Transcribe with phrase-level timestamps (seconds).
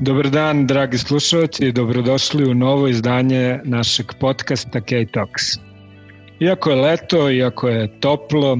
[0.00, 5.42] Dobar dan, dragi slušalci, i dobrodošli u novo izdanje našeg podcasta K-Talks.
[6.40, 8.58] Iako je leto, iako je toplo,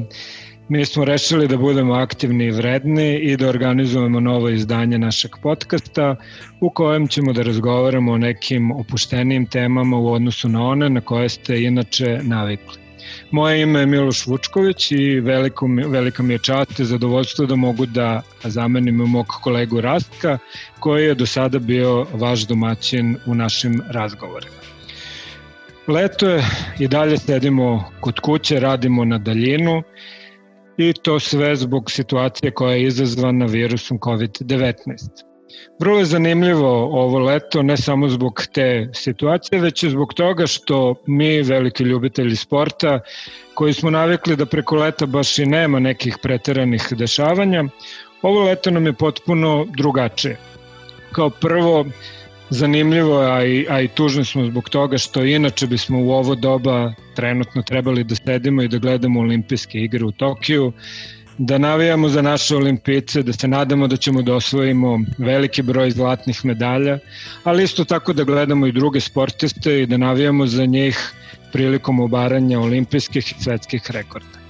[0.68, 6.16] mi smo rešili da budemo aktivni i vredni i da organizujemo novo izdanje našeg podcasta
[6.60, 11.28] u kojem ćemo da razgovaramo o nekim opuštenijim temama u odnosu na one na koje
[11.28, 12.89] ste inače navikli.
[13.30, 17.86] Moje ime je Miloš Vučković i veliko, velika mi je čast i zadovoljstvo da mogu
[17.86, 20.38] da zamenim mog kolegu Rastka,
[20.78, 24.60] koji je do sada bio vaš domaćin u našim razgovorima.
[25.86, 26.44] Leto je
[26.78, 29.82] i dalje sedimo kod kuće, radimo na daljinu
[30.76, 35.29] i to sve zbog situacije koja je izazvana virusom COVID-19.
[35.78, 36.70] Vrlo je zanimljivo
[37.02, 42.36] ovo leto, ne samo zbog te situacije, već i zbog toga što mi, veliki ljubitelji
[42.36, 43.00] sporta,
[43.54, 47.64] koji smo navikli da preko leta baš i nema nekih preteranih dešavanja,
[48.22, 50.36] ovo leto nam je potpuno drugačije.
[51.12, 51.84] Kao prvo,
[52.50, 56.92] zanimljivo, a i, a i tužni smo zbog toga što inače bismo u ovo doba
[57.14, 60.72] trenutno trebali da sedimo i da gledamo olimpijske igre u Tokiju,
[61.40, 66.44] da navijamo za naše olimpice, da se nadamo da ćemo da osvojimo veliki broj zlatnih
[66.44, 66.98] medalja,
[67.44, 70.98] ali isto tako da gledamo i druge sportiste i da navijamo za njih
[71.52, 74.40] prilikom obaranja olimpijskih i svetskih rekorda.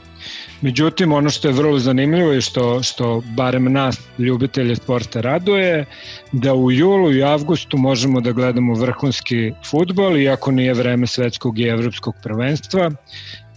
[0.61, 5.85] Međutim, ono što je vrlo zanimljivo i što, što barem nas, ljubitelje sporta, raduje,
[6.33, 11.69] da u julu i avgustu možemo da gledamo vrhunski futbol, iako nije vreme svetskog i
[11.69, 12.91] evropskog prvenstva,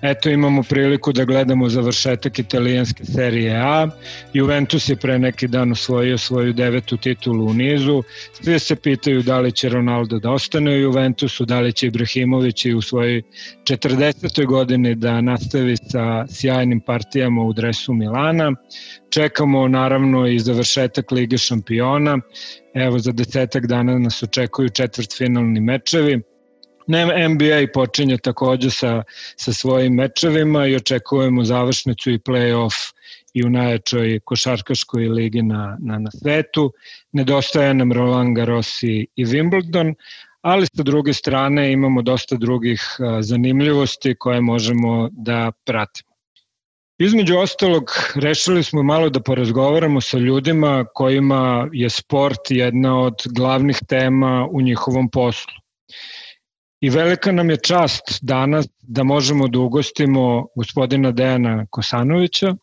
[0.04, 3.88] Eto imamo priliku da gledamo završetak italijanske serije A.
[4.34, 8.04] Juventus je pre neki dan osvojio svoju devetu titulu u nizu.
[8.34, 12.66] Svi se pitaju da li će Ronaldo da ostane u Juventusu, da li će Ibrahimović
[12.66, 13.22] i u svojoj
[13.64, 14.46] 40.
[14.46, 18.52] godini da nastavi sa sjajnim partijama u dresu Milana.
[19.10, 22.18] Čekamo naravno i završetak Lige šampiona.
[22.74, 26.22] Evo za desetak dana nas očekuju četvrtfinalni mečevi
[26.88, 29.04] NBA počinje takođe sa,
[29.36, 32.94] sa svojim mečevima i očekujemo završnicu i play-off
[33.34, 36.72] i u najjačoj košarkaškoj ligi na, na, na svetu.
[37.12, 39.94] Nedostaje nam Roland Garros i, i Wimbledon,
[40.42, 46.14] ali sa druge strane imamo dosta drugih a, zanimljivosti koje možemo da pratimo.
[46.98, 53.80] Između ostalog, rešili smo malo da porazgovaramo sa ljudima kojima je sport jedna od glavnih
[53.88, 55.54] tema u njihovom poslu.
[56.84, 62.56] I velika nam je čast danas da možemo da ugostimo gospodina Dejana Kosanovića,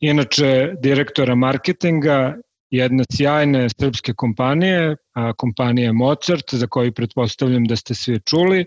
[0.00, 2.36] inače direktora marketinga
[2.70, 8.64] jedne sjajne srpske kompanije, a kompanije Mozart, za koju pretpostavljam da ste svi čuli,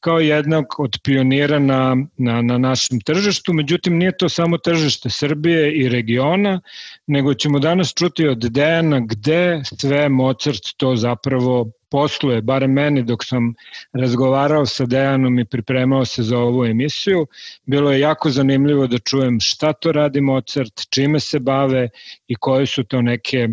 [0.00, 3.52] kao jednog od pionira na, na, na našem tržištu.
[3.52, 6.60] Međutim, nije to samo tržište Srbije i regiona,
[7.06, 13.24] nego ćemo danas čuti od Dejana gde sve Mozart to zapravo posluje, bare meni dok
[13.24, 13.54] sam
[13.92, 17.26] razgovarao sa Dejanom i pripremao se za ovu emisiju,
[17.66, 21.88] bilo je jako zanimljivo da čujem šta to radi Mozart, čime se bave
[22.28, 23.48] i koje su to neke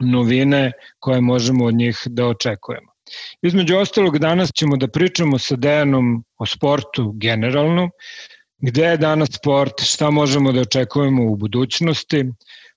[0.00, 2.92] novine koje možemo od njih da očekujemo.
[3.42, 7.90] Između ostalog, danas ćemo da pričamo sa Dejanom o sportu generalno,
[8.58, 12.24] gde je danas sport, šta možemo da očekujemo u budućnosti,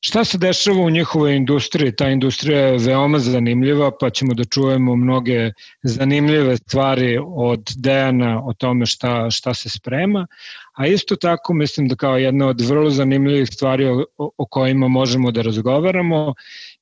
[0.06, 1.96] Šta se dešava u njihovoj industriji?
[1.96, 5.52] Ta industrija je veoma zanimljiva, pa ćemo da čujemo mnoge
[5.84, 10.28] zanimljive stvari od Dejana o tome šta, šta se sprema,
[10.74, 15.32] a isto tako mislim da kao jedna od vrlo zanimljivih stvari o, o kojima možemo
[15.32, 16.34] da razgovaramo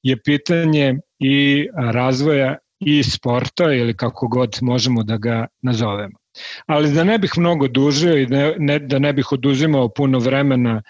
[0.04, 6.18] je pitanje i razvoja i sporta ili kako god možemo da ga nazovemo.
[6.66, 10.82] Ali da ne bih mnogo dužio i ne, ne, da ne bih oduzimao puno vremena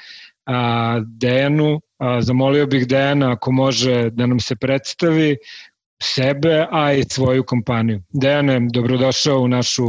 [0.45, 1.81] a, Dejanu,
[2.21, 5.37] zamolio bih Dejana ako može da nam se predstavi
[6.03, 8.01] sebe, a i svoju kompaniju.
[8.09, 9.83] Dejane, dobrodošao u našu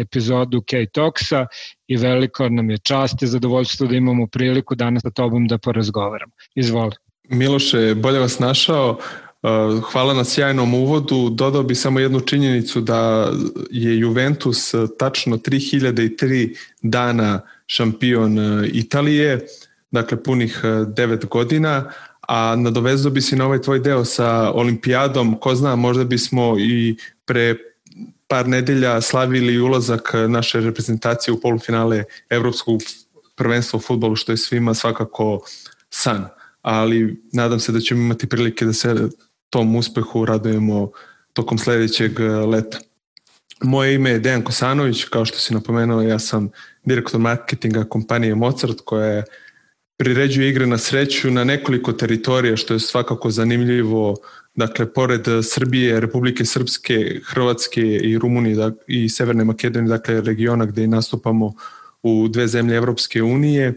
[0.00, 1.46] epizodu K-Talksa
[1.86, 6.32] i veliko nam je čast i zadovoljstvo da imamo priliku danas sa tobom da porazgovaramo.
[6.54, 6.92] Izvoli.
[7.28, 8.98] Miloše, bolje vas našao.
[9.92, 11.28] Hvala na sjajnom uvodu.
[11.30, 13.30] Dodao bi samo jednu činjenicu da
[13.70, 18.38] je Juventus tačno 3003 dana šampion
[18.72, 19.46] Italije
[19.90, 21.90] dakle punih 9 e, godina,
[22.28, 26.96] a nadovezao bi se na ovaj tvoj deo sa olimpijadom, ko zna, možda bismo i
[27.24, 27.54] pre
[28.28, 32.80] par nedelja slavili ulazak naše reprezentacije u polufinale Evropskog
[33.36, 35.40] prvenstva u futbolu, što je svima svakako
[35.90, 36.28] san.
[36.62, 39.08] Ali nadam se da ćemo imati prilike da se
[39.50, 40.90] tom uspehu radujemo
[41.32, 42.78] tokom sledećeg e, leta.
[43.62, 46.50] Moje ime je Dejan Kosanović, kao što si napomenuo, ja sam
[46.84, 49.24] direktor marketinga kompanije Mozart, koja je
[49.98, 54.14] priređuje igre na sreću na nekoliko teritorija, što je svakako zanimljivo
[54.58, 61.52] Dakle, pored Srbije, Republike Srpske, Hrvatske i Rumunije i Severne Makedonije, dakle regiona gde nastupamo
[62.02, 63.74] u dve zemlje Evropske unije,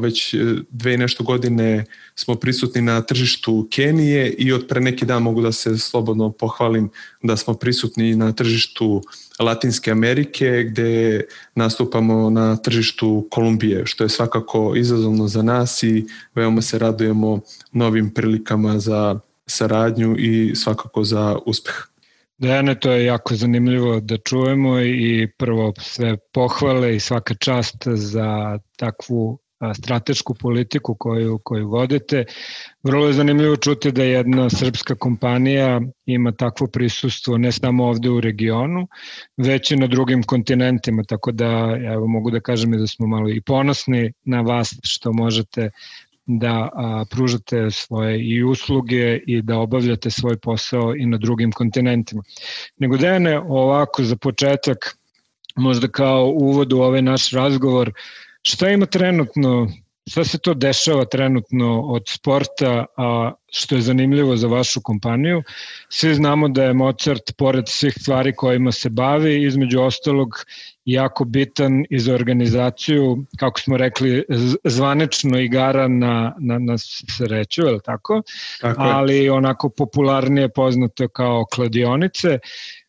[0.00, 0.38] već e,
[0.70, 1.84] dve i nešto godine
[2.14, 6.90] smo prisutni na tržištu Kenije i od pre neki dan mogu da se slobodno pohvalim
[7.22, 9.02] da smo prisutni na tržištu
[9.38, 16.62] Latinske Amerike gde nastupamo na tržištu Kolumbije što je svakako izazovno za nas i veoma
[16.62, 17.40] se radujemo
[17.72, 21.74] novim prilikama za saradnju i svakako za uspeh.
[22.38, 28.58] Dejane, to je jako zanimljivo da čujemo i prvo sve pohvale i svaka čast za
[28.76, 29.38] takvu
[29.74, 32.24] stratešku politiku koju, koju vodite.
[32.82, 38.20] Vrlo je zanimljivo čuti da jedna srpska kompanija ima takvo prisustvo ne samo ovde u
[38.20, 38.88] regionu,
[39.36, 43.30] već i na drugim kontinentima, tako da evo, mogu da kažem i da smo malo
[43.30, 45.70] i ponosni na vas što možete
[46.26, 52.22] da a, pružate svoje i usluge i da obavljate svoj posao i na drugim kontinentima.
[52.78, 54.96] Nego Dejane, ovako za početak,
[55.56, 57.92] možda kao uvod u ovaj naš razgovor,
[58.46, 59.68] šta ima trenutno
[60.10, 65.42] Šta se to dešava trenutno od sporta, a što je zanimljivo za vašu kompaniju?
[65.88, 70.28] Svi znamo da je Mozart, pored svih stvari kojima se bavi, između ostalog
[70.84, 74.24] jako bitan i za organizaciju, kako smo rekli,
[74.64, 78.22] zvanično igara na, na, na sreću, je li tako?
[78.60, 78.92] tako je.
[78.92, 82.38] Ali onako popularnije poznato kao kladionice.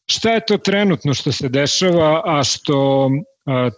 [0.05, 3.09] Šta je to trenutno što se dešava, a što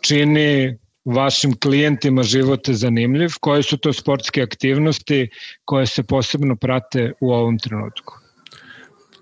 [0.02, 0.78] čini
[1.08, 5.30] vašim klijentima život zanimljiv, koje su to sportske aktivnosti
[5.66, 8.14] koje se posebno prate u ovom trenutku?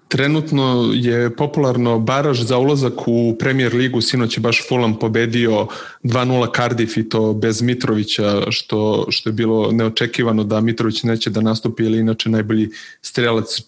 [0.07, 5.67] Trenutno je popularno baraž za ulazak u Premier ligu, sinoć je baš Fulham pobedio
[6.03, 11.41] 2-0 Cardiff i to bez Mitrovića, što, što je bilo neočekivano da Mitrović neće da
[11.41, 12.69] nastupi, ili inače najbolji
[13.01, 13.61] strelac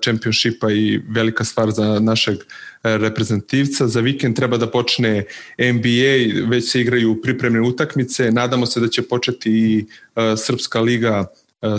[0.00, 2.38] čempionšipa i velika stvar za našeg
[2.82, 3.88] reprezentativca.
[3.88, 5.24] Za vikend treba da počne
[5.58, 9.86] NBA, već se igraju pripremne utakmice, nadamo se da će početi i
[10.36, 11.26] Srpska liga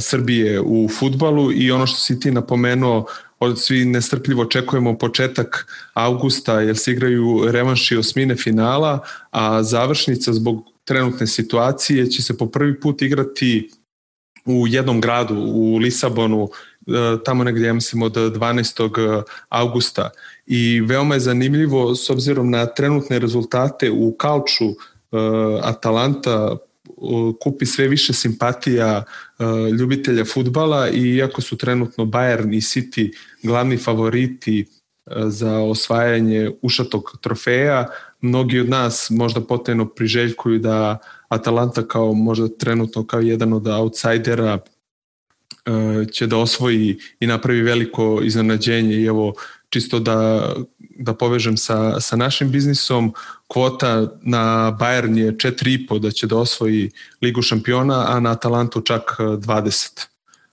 [0.02, 3.06] Srbije u futbalu i ono što si ti napomenuo
[3.40, 9.00] od svi nestrpljivo očekujemo početak avgusta jer se igraju revanši osmine finala,
[9.32, 13.70] a završnica zbog trenutne situacije će se po prvi put igrati
[14.46, 16.50] u jednom gradu, u Lisabonu,
[16.88, 16.92] e,
[17.26, 19.24] tamo negdje, ja mislim, od 12.
[19.50, 20.10] augusta.
[20.54, 24.76] I veoma je zanimljivo, s obzirom na trenutne rezultate u Kalču, e,
[25.62, 26.58] Atalanta
[27.40, 29.04] kupi sve više simpatija
[29.40, 29.46] uh,
[29.80, 33.14] ljubitelja futbala i iako su trenutno Bayern i City
[33.44, 34.66] glavni favoriti
[35.26, 37.88] za osvajanje ušatog trofeja,
[38.22, 40.98] mnogi od nas možda potajno priželjkuju da
[41.30, 44.60] Atalanta kao možda trenutno kao jedan od outsidera
[46.12, 49.34] će da osvoji i napravi veliko iznenađenje i evo
[49.72, 53.14] čisto da, da povežem sa, sa našim biznisom,
[53.48, 56.92] kvota na Bayern je 4,5 da će da osvoji
[57.22, 60.08] Ligu šampiona, a na Atalantu čak 20.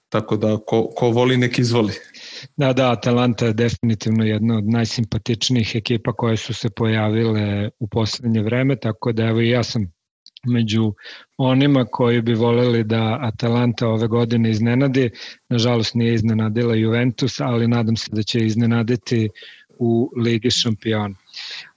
[0.08, 1.92] Tako da ko, ko voli nek izvoli.
[2.56, 8.42] Da, da, Atalanta je definitivno jedna od najsimpatičnijih ekipa koje su se pojavile u poslednje
[8.42, 9.92] vreme, tako da evo i ja sam
[10.46, 10.92] među
[11.36, 15.10] onima koji bi voleli da Atalanta ove godine iznenadi.
[15.48, 19.28] Nažalost nije iznenadila Juventus, ali nadam se da će iznenaditi
[19.78, 21.14] u Ligi šampiona.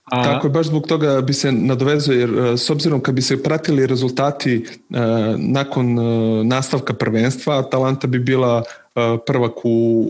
[0.04, 0.24] A...
[0.24, 3.42] Tako je, baš zbog toga bi se nadovezao, jer e, s obzirom kad bi se
[3.42, 4.96] pratili rezultati uh,
[5.38, 10.06] nakon uh, nastavka prvenstva, Atalanta bi bila uh, prvak u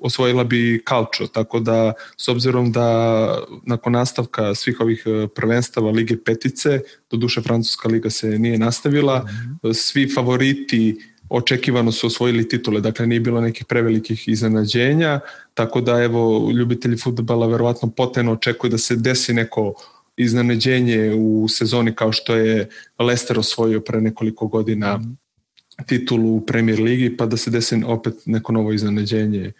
[0.00, 6.16] osvojila bi Kalčo, tako da s obzirom da nakon nastavka svih ovih e, prvenstava Lige
[6.24, 9.72] Petice, do duše Francuska liga se nije nastavila, mm -hmm.
[9.74, 15.20] svi favoriti očekivano su osvojili titule, dakle nije bilo nekih prevelikih iznenađenja,
[15.54, 19.74] tako da evo ljubitelji futbala verovatno poteno očekuju da se desi neko
[20.16, 25.86] iznenađenje u sezoni kao što je Leicester osvojio pre nekoliko godina mm -hmm.
[25.86, 29.52] titulu u Premier ligi, pa da se desi opet neko novo iznenađenje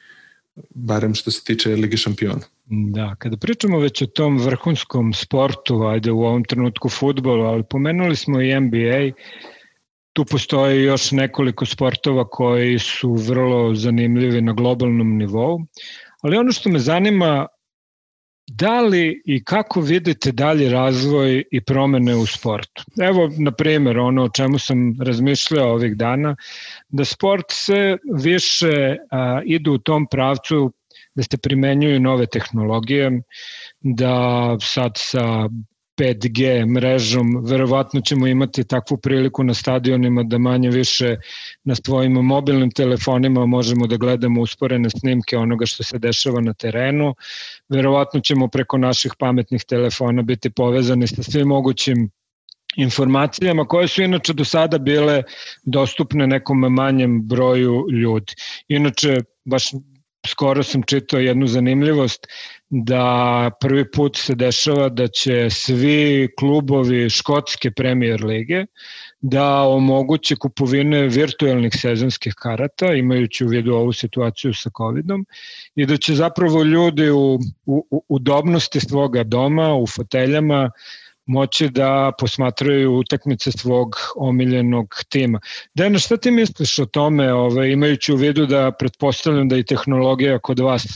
[0.71, 2.41] barem što se tiče Lige šampiona.
[2.67, 8.17] Da, kada pričamo već o tom vrhunskom sportu, ajde u ovom trenutku futbolu, ali pomenuli
[8.17, 9.11] smo i NBA,
[10.13, 15.61] tu postoje još nekoliko sportova koji su vrlo zanimljivi na globalnom nivou,
[16.23, 17.47] ali ono što me zanima,
[18.51, 22.85] Da li i kako vidite dalje razvoj i promene u sportu?
[23.01, 26.37] Evo, na primjer, ono o čemu sam razmišljao ovih dana,
[26.89, 30.73] da sport se više a, ide u tom pravcu
[31.15, 33.23] da se primenjuju nove tehnologije,
[33.81, 35.49] da sad sa
[35.99, 41.17] 5G mrežom, verovatno ćemo imati takvu priliku na stadionima da manje više
[41.65, 47.15] na svojim mobilnim telefonima možemo da gledamo usporene snimke onoga što se dešava na terenu.
[47.69, 52.11] Verovatno ćemo preko naših pametnih telefona biti povezani sa svim mogućim
[52.77, 55.23] informacijama koje su inače do sada bile
[55.65, 58.35] dostupne nekom manjem broju ljudi.
[58.69, 59.65] Inače, baš
[60.27, 62.27] skoro sam čitao jednu zanimljivost
[62.71, 68.65] da prvi put se dešava da će svi klubovi škotske premier lige
[69.21, 75.27] da omoguće kupovine virtualnih sezonskih karata, imajući u vidu ovu situaciju sa COVID-om,
[75.75, 80.71] i da će zapravo ljudi u, u, u udobnosti svoga doma, u foteljama,
[81.29, 85.41] moći da posmatraju utakmice svog omiljenog tima.
[85.75, 90.39] Dejana, šta ti misliš o tome, ove, imajući u vidu da pretpostavljam da i tehnologija
[90.39, 90.87] kod vas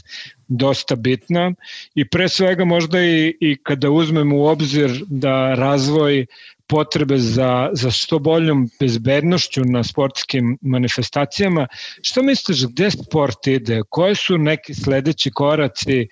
[0.49, 1.53] dosta bitna
[1.95, 6.27] i pre svega možda i, i kada uzmemo u obzir da razvoj
[6.67, 11.67] potrebe za, za što boljom bezbednošću na sportskim manifestacijama,
[12.03, 13.83] što misliš gde sport ide?
[13.89, 16.07] Koje su neki sledeći koraci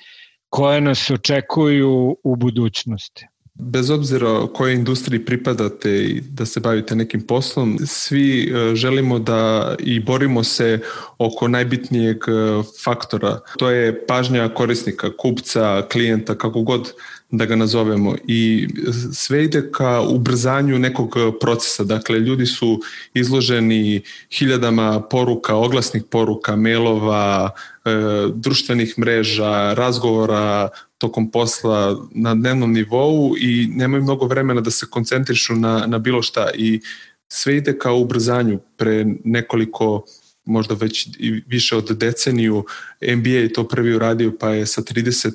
[0.48, 3.26] koje nas očekuju u budućnosti?
[3.62, 9.74] Bez obzira kojoj industriji pripadate i da se bavite nekim poslom, svi e, želimo da
[9.78, 10.80] i borimo se
[11.18, 13.40] oko najbitnijeg e, faktora.
[13.58, 16.92] To je pažnja korisnika, kupca, klijenta, kako god
[17.30, 18.68] da ga nazovemo i
[19.12, 21.84] sve ide ka ubrzanju nekog procesa.
[21.84, 22.80] Dakle, ljudi su
[23.14, 27.50] izloženi hiljadama poruka, oglasnih poruka, mailova,
[27.84, 27.90] e,
[28.34, 30.68] društvenih mreža, razgovora
[30.99, 36.22] tokom posla na dnevnom nivou i nemaju mnogo vremena da se koncentrišu na, na bilo
[36.22, 36.80] šta i
[37.28, 40.04] sve ide ka ubrzanju pre nekoliko
[40.44, 42.64] možda već i više od deceniju
[43.00, 45.32] NBA je to prvi uradio pa je sa 30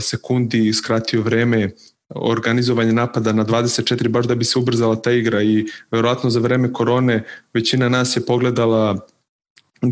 [0.00, 1.70] sekundi skratio vreme
[2.14, 6.72] organizovanje napada na 24 baš da bi se ubrzala ta igra i verovatno za vreme
[6.72, 7.24] korone
[7.54, 9.06] većina nas je pogledala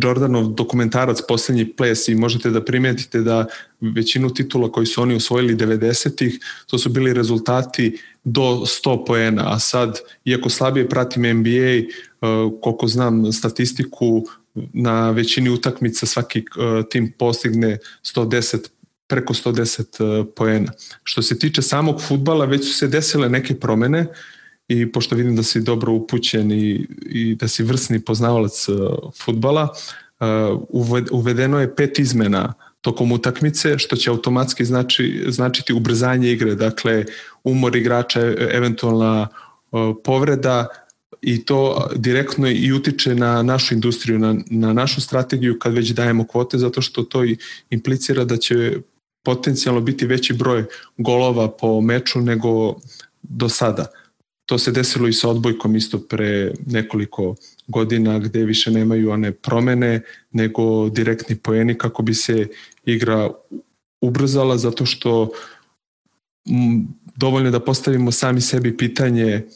[0.02, 3.46] Jordanov dokumentarac Poslednji ples i možete da primetite da
[3.80, 9.58] većinu titula koji su oni osvojili 90-ih, to su bili rezultati do 100 poena, a
[9.58, 11.90] sad, iako slabije pratim NBA,
[12.60, 14.26] koliko znam statistiku,
[14.72, 16.44] na većini utakmica svaki
[16.90, 18.58] tim postigne 110
[19.10, 20.72] preko 110 e, poena.
[21.04, 24.06] Što se tiče samog futbala, već su se desile neke promene
[24.68, 28.72] i pošto vidim da si dobro upućen i, i da si vrsni poznavalac e,
[29.24, 29.68] futbala,
[30.20, 30.24] e,
[31.10, 37.04] uvedeno je pet izmena tokom utakmice, što će automatski znači, značiti ubrzanje igre, dakle
[37.44, 39.28] umor igrača, eventualna
[40.04, 40.66] povreda
[41.22, 46.26] i to direktno i utiče na našu industriju, na, na našu strategiju kad već dajemo
[46.26, 47.24] kvote, zato što to
[47.70, 48.76] implicira da će
[49.22, 50.64] potencijalno biti veći broj
[50.96, 52.74] golova po meču nego
[53.22, 53.86] do sada.
[54.46, 57.34] To se desilo i sa odbojkom isto pre nekoliko
[57.66, 62.48] godina gde više nemaju one promene nego direktni poeni kako bi se
[62.84, 63.30] igra
[64.00, 65.30] ubrzala zato što
[67.16, 69.46] dovoljno da postavimo sami sebi pitanje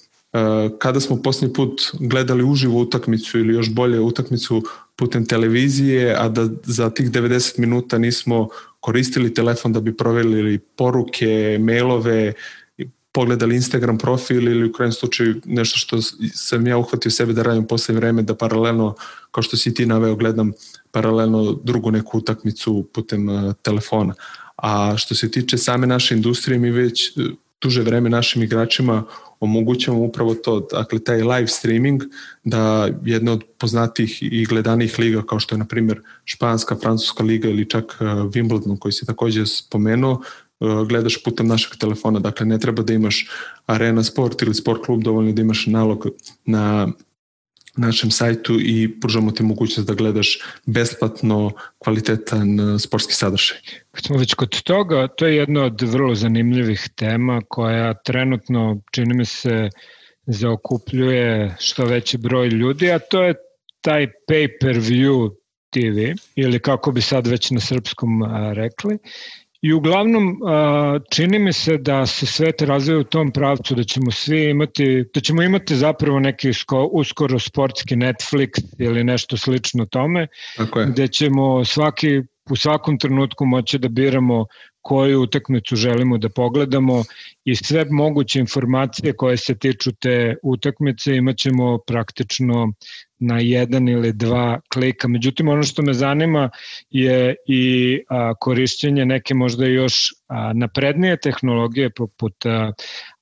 [0.79, 4.63] kada smo posljednji put gledali uživo utakmicu ili još bolje utakmicu
[4.97, 8.49] putem televizije, a da za tih 90 minuta nismo
[8.81, 12.33] koristili telefon da bi proverili poruke, mailove,
[13.13, 16.03] pogledali Instagram profil ili u krajem slučaju nešto što
[16.35, 18.95] sam ja uhvatio sebe da radim posle vreme da paralelno,
[19.31, 20.53] kao što si ti naveo, gledam
[20.91, 24.15] paralelno drugu neku utakmicu putem uh, telefona.
[24.57, 27.19] A što se tiče same naše industrije, mi već
[27.65, 29.03] duže vreme našim igračima
[29.41, 32.03] omogućavamo upravo to, dakle taj live streaming,
[32.45, 37.49] da jedna od poznatih i gledanih liga kao što je na primjer Španska, Francuska liga
[37.49, 40.21] ili čak uh, Wimbledon koji se takođe spomenuo,
[40.61, 43.29] uh, gledaš putem našeg telefona, dakle ne treba da imaš
[43.67, 46.07] arena sport ili sport klub, dovoljno da imaš nalog
[46.47, 46.89] na
[47.77, 53.59] našem sajtu i pružamo ti mogućnost da gledaš besplatno kvalitetan uh, sportski sadržaj.
[53.91, 59.15] Kad smo već kod toga, to je jedna od vrlo zanimljivih tema koja trenutno, čini
[59.15, 59.69] mi se,
[60.27, 63.35] zaokupljuje što veći broj ljudi, a to je
[63.81, 65.31] taj pay-per-view
[65.71, 68.99] TV, ili kako bi sad već na srpskom rekli,
[69.65, 70.37] I uglavnom
[71.11, 75.21] čini mi se da se svet razvija u tom pravcu da ćemo svi imati, da
[75.21, 76.51] ćemo imati zapravo neki
[76.93, 80.87] uskoro sportski Netflix ili nešto slično tome, Tako je.
[80.87, 84.47] gde ćemo svaki u svakom trenutku moći da biramo
[84.81, 87.05] koju utakmicu želimo da pogledamo
[87.45, 92.73] i sve moguće informacije koje se tiču te utakmice imaćemo praktično
[93.19, 95.09] na jedan ili dva klika.
[95.09, 96.51] Međutim, ono što me zanima
[96.91, 99.95] je i a, korišćenje neke možda još
[100.29, 102.73] a, naprednije tehnologije poput a,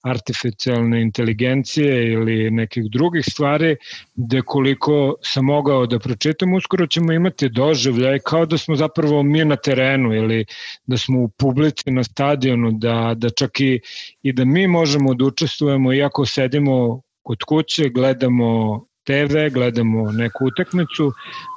[0.03, 3.77] artificijalne inteligencije ili nekih drugih stvari,
[4.15, 9.45] gde koliko sam mogao da pročitam, uskoro ćemo imati doživljaj kao da smo zapravo mi
[9.45, 10.45] na terenu ili
[10.87, 13.81] da smo u publici na stadionu, da, da čak i,
[14.23, 21.13] i da mi možemo da učestvujemo iako sedimo kod kuće, gledamo TV, gledamo neku utakmicu,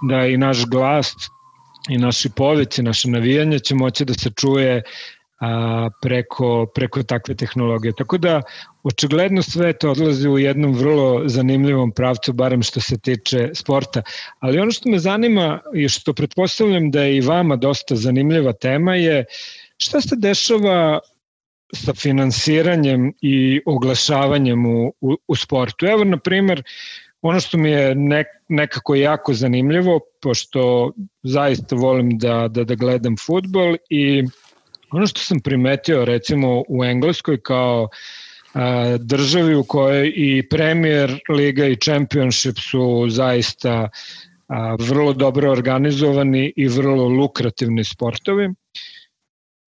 [0.09, 1.15] da i naš glas
[1.89, 4.81] i naši povici, naše navijanje će moći da se čuje
[5.39, 7.93] a, preko, preko takve tehnologije.
[7.97, 8.41] Tako da,
[8.83, 14.01] očigledno sve to odlazi u jednom vrlo zanimljivom pravcu, barem što se tiče sporta.
[14.39, 18.95] Ali ono što me zanima i što pretpostavljam da je i vama dosta zanimljiva tema
[18.95, 19.25] je
[19.77, 20.99] šta se dešava
[21.73, 25.85] sa finansiranjem i oglašavanjem u, u, u sportu.
[25.85, 26.63] Evo, na primer,
[27.27, 30.91] ono što mi je nek, nekako jako zanimljivo, pošto
[31.23, 34.23] zaista volim da, da, da gledam futbol i
[34.91, 37.89] ono što sam primetio recimo u Engleskoj kao
[38.53, 43.89] a, državi u kojoj i Premier Liga i Championship su zaista
[44.47, 48.49] a, vrlo dobro organizovani i vrlo lukrativni sportovi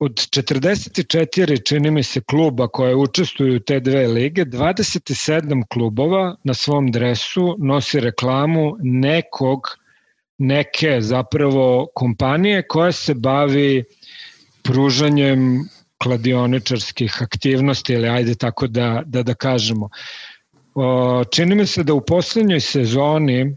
[0.00, 6.54] od 44 čini mi se kluba koje učestvuju u te dve lige, 27 klubova na
[6.54, 9.60] svom dresu nosi reklamu nekog,
[10.38, 13.84] neke zapravo kompanije koja se bavi
[14.62, 15.68] pružanjem
[16.02, 19.88] kladioničarskih aktivnosti ili ajde tako da, da, da kažemo.
[20.74, 23.56] O, čini mi se da u poslednjoj sezoni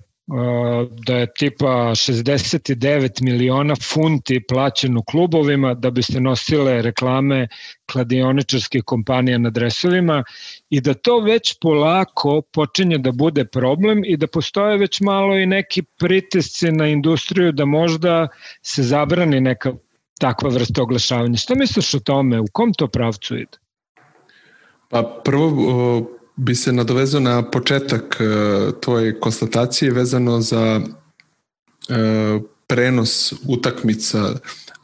[1.08, 7.48] da je tipa 69 miliona funti plaćeno klubovima da bi se nosile reklame
[7.92, 10.24] kladioničarskih kompanija na dresovima
[10.70, 15.46] i da to već polako počinje da bude problem i da postoje već malo i
[15.46, 18.28] neki pritisci na industriju da možda
[18.62, 19.74] se zabrani neka
[20.20, 21.38] takva vrsta oglašavanja.
[21.38, 22.40] Što misliš o tome?
[22.40, 23.58] U kom to pravcu ide?
[24.90, 28.26] Pa prvo bi se nadovezao na početak e,
[28.82, 30.82] tvoje konstatacije vezano za
[31.90, 34.36] e, prenos utakmica.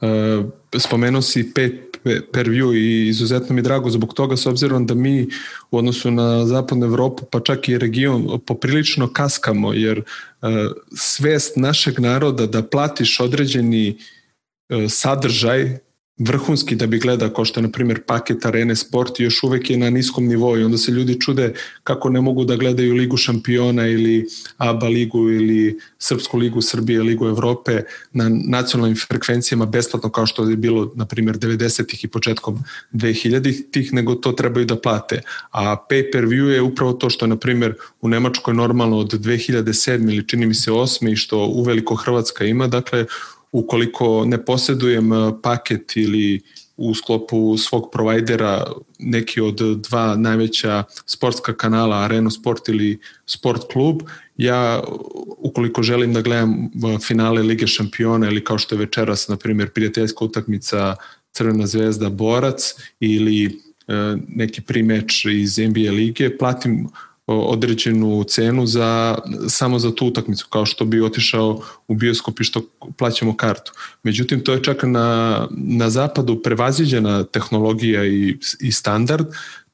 [0.01, 0.43] E,
[0.79, 1.89] spomenuo si pet
[2.31, 5.27] per view i izuzetno mi drago zbog toga s obzirom da mi
[5.71, 10.01] u odnosu na zapadnu Evropu pa čak i region poprilično kaskamo jer
[10.95, 13.97] svest našeg naroda da platiš određeni
[14.89, 15.79] sadržaj
[16.19, 19.77] vrhunski da bi gleda kao što je na primjer paket Arene Sport još uvek je
[19.77, 21.53] na niskom nivou i onda se ljudi čude
[21.83, 24.27] kako ne mogu da gledaju Ligu šampiona ili
[24.57, 30.55] ABA ligu ili Srpsku ligu Srbije, Ligu Evrope na nacionalnim frekvencijama besplatno kao što je
[30.55, 35.21] bilo na primjer 90-ih i početkom 2000-ih, nego to trebaju da plate.
[35.51, 39.13] A pay per view je upravo to što je na primjer u Nemačkoj normalno od
[39.13, 43.05] 2007 ili čini mi se 8 i što uveliko Hrvatska ima, dakle
[43.51, 46.41] ukoliko ne posjedujem e, paket ili
[46.77, 48.65] u sklopu svog provajdera
[48.99, 54.01] neki od dva najveća sportska kanala Arena Sport ili Sport klub,
[54.37, 54.83] ja
[55.37, 56.69] ukoliko želim da gledam e,
[57.07, 60.95] finale Lige šampiona ili kao što je večeras na primjer prijateljska utakmica
[61.31, 63.51] Crvena zvezda Borac ili e,
[64.27, 66.89] neki primeč iz NBA lige, platim
[67.29, 72.61] određenu cenu za, samo za tu utakmicu, kao što bi otišao u bioskop i što
[72.97, 73.71] plaćamo kartu.
[74.03, 79.25] Međutim, to je čak na, na zapadu prevaziđena tehnologija i, i standard.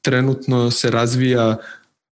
[0.01, 1.57] Trenutno se razvija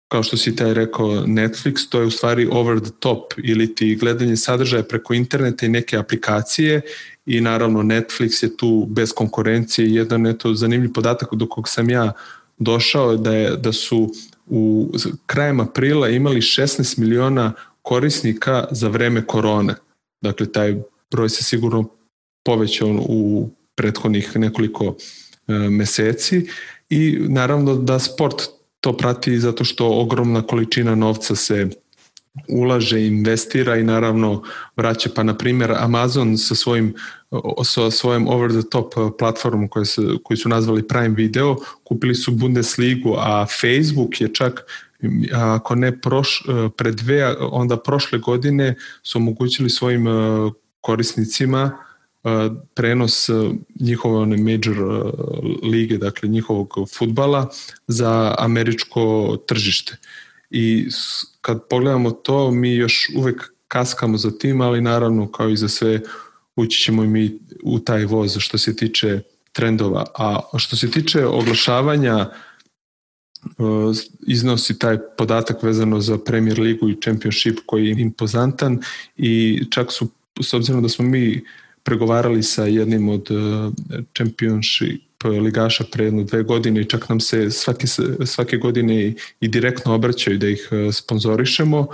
[0.08, 3.96] kao što si taj rekao Netflix, to je u stvari over the top ili ti
[3.96, 6.80] gledanje sadržaja preko interneta i neke aplikacije
[7.26, 12.12] i naravno Netflix je tu bez konkurencije jedan eto zanimljiv podatak do kog sam ja
[12.58, 14.12] došao da je da su
[14.46, 14.92] u
[15.26, 19.74] krajem aprila imali 16 miliona korisnika za vreme korone.
[20.20, 20.76] Dakle, taj
[21.10, 21.88] broj se sigurno
[22.44, 24.96] povećao u prethodnih nekoliko
[25.48, 26.46] e, meseci
[26.90, 28.42] i naravno da sport
[28.80, 31.68] to prati zato što ogromna količina novca se
[32.48, 34.42] ulaže, investira i naravno
[34.76, 36.94] vraća pa na primjer Amazon sa svojim
[37.64, 42.32] sa svojom over the top platformom koju su, koju su nazvali Prime Video, kupili su
[42.32, 44.64] Bundesligu, a Facebook je čak
[45.32, 46.42] ako ne proš,
[46.76, 50.06] pre dve, onda prošle godine su omogućili svojim
[50.80, 51.78] korisnicima
[52.74, 53.30] prenos
[53.80, 54.76] njihove major
[55.62, 57.50] lige, dakle njihovog futbala
[57.86, 59.96] za američko tržište.
[60.50, 60.88] I
[61.40, 66.00] kad pogledamo to, mi još uvek kaskamo za tim, ali naravno kao i za sve
[66.56, 69.20] ući ćemo i mi u taj voz što se tiče
[69.52, 70.06] trendova.
[70.18, 72.30] A što se tiče oglašavanja
[74.26, 78.80] iznosi taj podatak vezano za Premier ligu i Championship koji je impozantan
[79.16, 80.08] i čak su,
[80.42, 81.44] s obzirom da smo mi
[81.82, 83.28] pregovarali sa jednim od
[84.16, 87.86] Championship ligaša pre jedno dve godine i čak nam se svake,
[88.24, 91.86] svake godine i direktno obraćaju da ih sponzorišemo.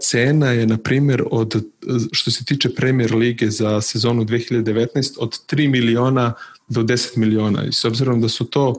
[0.00, 1.64] Cena je, na primjer, od,
[2.12, 6.34] što se tiče Premier lige za sezonu 2019, od 3 miliona
[6.68, 7.64] do 10 miliona.
[7.64, 8.74] I s obzirom da su to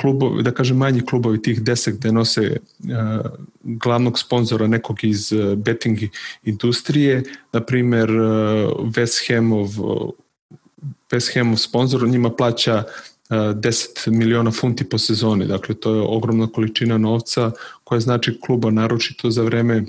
[0.00, 3.30] klubovi, da kažem manji klubovi tih 10 gde nose uh,
[3.62, 5.98] glavnog sponzora nekog iz uh, betting
[6.44, 8.20] industrije, na primer uh,
[8.94, 9.68] West Hamov
[11.10, 12.84] West Hamov sponsor njima plaća
[13.30, 17.50] 10 miliona funti po sezoni, dakle to je ogromna količina novca
[17.84, 19.84] koja znači kluba naročito za vreme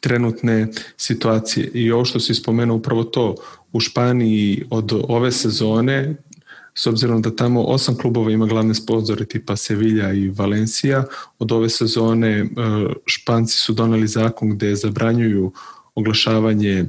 [0.00, 1.70] trenutne situacije.
[1.74, 3.34] I ovo što si spomenuo upravo to,
[3.72, 6.16] u Španiji od ove sezone
[6.74, 11.04] s obzirom da tamo osam klubova ima glavne sponzore tipa Sevilla i Valencija,
[11.38, 12.44] od ove sezone e,
[13.06, 15.52] Španci su doneli zakon gde zabranjuju
[15.94, 16.86] oglašavanje e,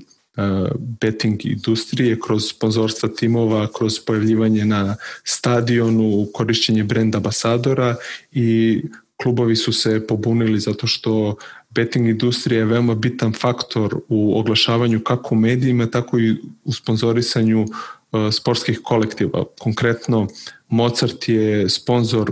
[0.78, 7.95] betting industrije kroz sponzorstva timova, kroz pojavljivanje na stadionu, korišćenje brenda ambasadora
[8.32, 8.82] i
[9.17, 11.36] klubovi su se pobunili zato što
[11.69, 17.65] betting industrija je veoma bitan faktor u oglašavanju kako u medijima, tako i u sponzorisanju
[18.15, 19.43] E, sportskih kolektiva.
[19.60, 20.28] Konkretno,
[20.69, 22.32] Mozart je sponsor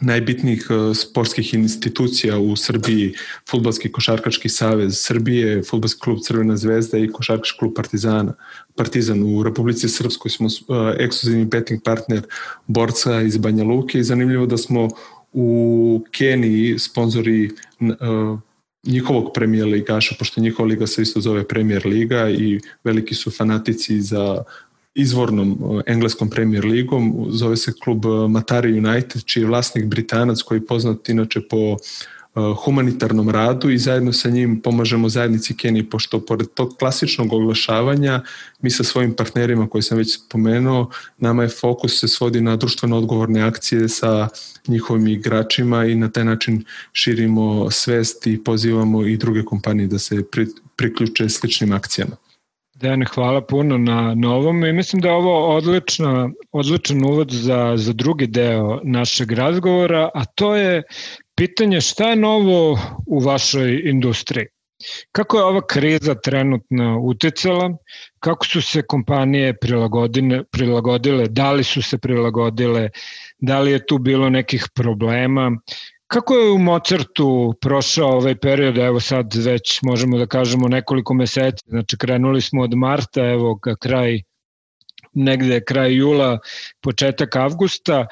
[0.00, 3.14] najbitnijih e, sportskih institucija u Srbiji,
[3.50, 8.34] Futbalski košarkaški savez Srbije, Futbalski klub Crvena zvezda i košarkaški klub Partizana.
[8.76, 12.22] Partizan u Republici Srpskoj smo uh, ekskluzivni betting partner
[12.66, 14.88] borca iz Banja Luke i zanimljivo da smo
[15.32, 18.38] u Keniji sponzori uh,
[18.86, 24.00] njihovog premijer ligaša, pošto njihova liga se isto zove premijer liga i veliki su fanatici
[24.00, 24.44] za
[24.98, 30.58] izvornom engleskom premier ligom, zove se klub e, Matari United, čiji je vlasnik Britanac koji
[30.58, 31.76] je poznat inače po e,
[32.64, 38.22] humanitarnom radu i zajedno sa njim pomažemo zajednici Kenije, pošto pored tog klasičnog oglašavanja
[38.60, 42.98] mi sa svojim partnerima koje sam već spomenuo, nama je fokus se svodi na društveno
[42.98, 44.28] odgovorne akcije sa
[44.68, 50.22] njihovim igračima i na taj način širimo svest i pozivamo i druge kompanije da se
[50.76, 52.16] priključe sličnim akcijama.
[52.78, 57.72] Dene, hvala puno na, na ovom i mislim da je ovo odlična, odličan uvod za,
[57.76, 60.82] za drugi deo našeg razgovora, a to je
[61.34, 64.46] pitanje šta je novo u vašoj industriji?
[65.12, 67.70] Kako je ova kriza trenutno uticala?
[68.20, 71.26] Kako su se kompanije prilagodile, prilagodile?
[71.28, 72.90] Da li su se prilagodile?
[73.38, 75.50] Da li je tu bilo nekih problema?
[76.08, 81.64] Kako je u Mozartu prošao ovaj period, evo sad već možemo da kažemo nekoliko meseci,
[81.66, 84.20] znači krenuli smo od marta, evo ka kraj,
[85.12, 86.38] negde kraj jula,
[86.80, 88.06] početak avgusta,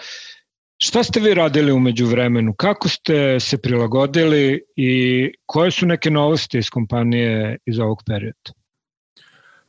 [0.79, 2.55] Šta ste vi radili umeđu vremenu?
[2.55, 8.53] Kako ste se prilagodili i koje su neke novosti iz kompanije iz ovog perioda?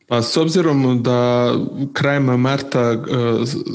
[0.08, 1.52] Pa s obzirom da
[1.94, 2.98] krajem marta e,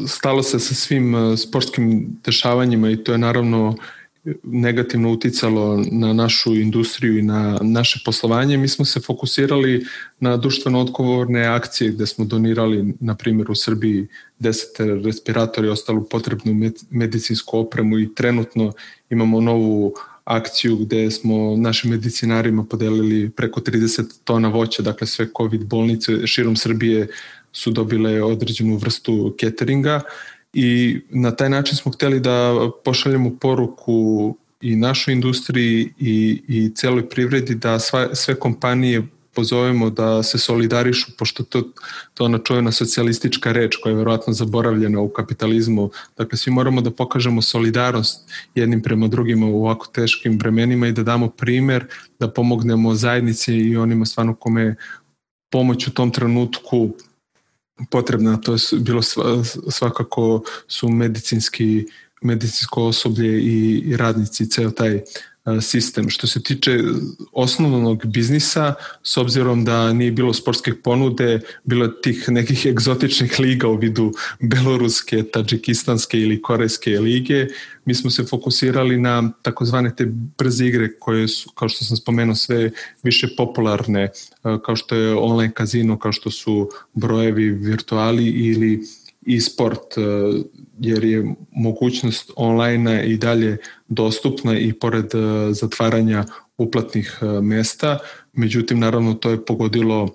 [0.08, 3.76] stalo se sa svim e, sportskim dešavanjima i to je naravno
[4.42, 9.86] negativno uticalo na našu industriju i na naše poslovanje, mi smo se fokusirali
[10.20, 14.06] na društveno odgovorne akcije gde smo donirali, na primjer u Srbiji,
[14.40, 18.72] 10 respiratora i ostalu potrebnu medicinsku opremu i trenutno
[19.10, 25.64] imamo novu akciju gde smo našim medicinarima podelili preko 30 tona voća, dakle sve COVID
[25.64, 27.08] bolnice širom Srbije
[27.52, 30.00] su dobile određenu vrstu cateringa
[30.52, 37.08] i na taj način smo hteli da pošaljemo poruku i našoj industriji i, i celoj
[37.08, 39.02] privredi da sva, sve kompanije
[39.34, 41.62] pozovemo da se solidarišu, pošto to,
[42.14, 45.90] to ona čujena socijalistička reč koja je verovatno zaboravljena u kapitalizmu.
[46.16, 51.02] Dakle, svi moramo da pokažemo solidarnost jednim prema drugima u ovako teškim vremenima i da
[51.02, 51.86] damo primer,
[52.18, 54.76] da pomognemo zajednici i onima stvarno kome
[55.50, 56.90] pomoć u tom trenutku
[57.90, 59.02] potrebna, to je bilo
[59.70, 61.86] svakako su medicinski
[62.22, 65.00] medicinsko osoblje i, i radnici, ceo taj
[65.60, 66.10] sistem.
[66.10, 66.78] Što se tiče
[67.32, 73.76] osnovnog biznisa, s obzirom da nije bilo sportske ponude, bilo tih nekih egzotičnih liga u
[73.76, 77.46] vidu beloruske, tadžikistanske ili korejske lige,
[77.84, 80.06] mi smo se fokusirali na takozvane te
[80.38, 82.70] brze igre koje su, kao što sam spomenuo, sve
[83.02, 84.10] više popularne,
[84.64, 88.82] kao što je online kazino, kao što su brojevi virtuali ili
[89.26, 90.00] i sport, e,
[90.78, 93.56] jer je mogućnost online i dalje
[93.88, 95.18] dostupna i pored e,
[95.52, 96.24] zatvaranja
[96.58, 97.98] uplatnih e, mesta.
[98.32, 100.08] Međutim, naravno, to je pogodilo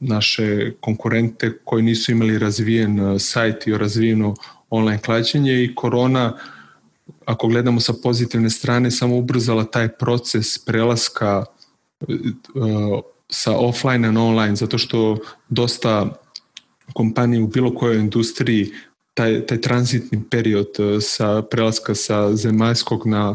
[0.00, 4.34] naše konkurente koji nisu imali razvijen sajt i razvijeno
[4.70, 6.38] online klađenje i korona
[7.24, 11.44] ako gledamo sa pozitivne strane, samo ubrzala taj proces prelaska
[13.28, 16.19] sa offline na online, zato što dosta
[16.94, 18.72] kompanije u bilo kojoj industriji
[19.14, 23.34] taj, taj tranzitni period uh, sa prelaska sa zemaljskog na,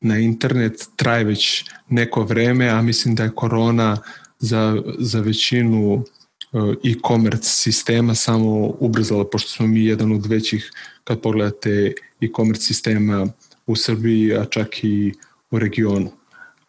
[0.00, 3.96] na internet traje već neko vreme, a mislim da je korona
[4.38, 10.70] za, za većinu uh, e-commerce sistema samo ubrzala, pošto smo mi jedan od većih,
[11.04, 13.26] kad pogledate e-commerce sistema
[13.66, 15.12] u Srbiji, a čak i
[15.50, 16.10] u regionu.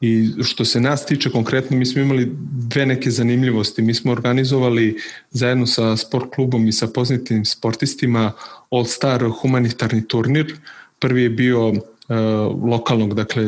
[0.02, 3.82] I što se nas tiče konkretno, mi smo imali dve neke zanimljivosti.
[3.82, 4.98] Mi smo organizovali
[5.32, 8.32] zajedno sa sport klubom i sa poznatim sportistima
[8.72, 10.56] All Star humanitarni turnir.
[11.00, 11.78] Prvi je bio uh,
[12.70, 13.44] lokalnog, dakle,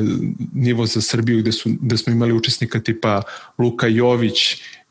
[0.54, 3.22] nivo za Srbiju gde, su, gde smo imali učesnika tipa
[3.58, 4.38] Luka Jović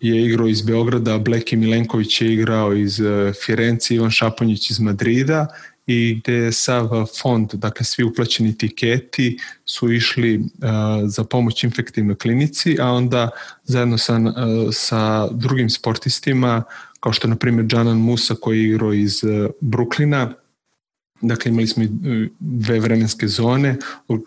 [0.01, 5.47] je igrao iz Beograda, Bleki Milenković je igrao iz uh, Firenci, Ivan Šaponjić iz Madrida
[5.87, 6.89] i gde je sav
[7.23, 10.47] fond, dakle svi uplaćeni tiketi su išli uh,
[11.05, 13.31] za pomoć infektivnoj klinici, a onda
[13.65, 14.33] zajedno sa, uh,
[14.73, 16.63] sa drugim sportistima,
[17.01, 20.35] kao što je na primjer Džanan Musa koji je igrao iz uh, Bruklina,
[21.21, 21.85] Dakle, imali smo
[22.41, 23.77] dve vremenske zone,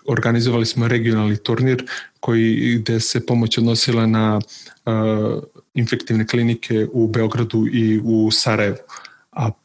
[0.08, 1.86] organizovali smo regionalni turnir
[2.20, 4.40] koji, gde se pomoć odnosila na
[4.86, 5.44] uh,
[5.74, 8.78] infektivne klinike u Beogradu i u Sarajevu.
[8.78, 9.09] A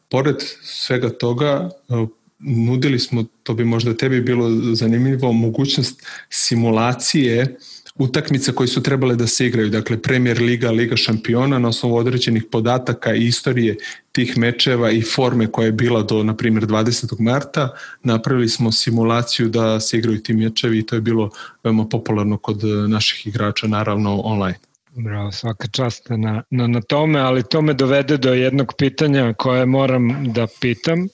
[0.09, 2.05] pored svega toga, e,
[2.39, 7.57] nudili smo, to bi možda tebi bilo zanimljivo, mogućnost simulacije
[7.95, 12.43] utakmica koji su trebale da se igraju, dakle Premier Liga, Liga šampiona na osnovu određenih
[12.51, 13.77] podataka i istorije
[14.11, 17.19] tih mečeva i forme koja je bila do, na primjer, 20.
[17.19, 17.69] marta,
[18.03, 21.29] napravili smo simulaciju da se igraju ti mečevi i to je bilo
[21.63, 24.57] veoma popularno kod naših igrača, naravno online.
[24.97, 29.65] Bravo, svaka čast na, na, na tome, ali to me dovede do jednog pitanja koje
[29.65, 31.07] moram da pitam.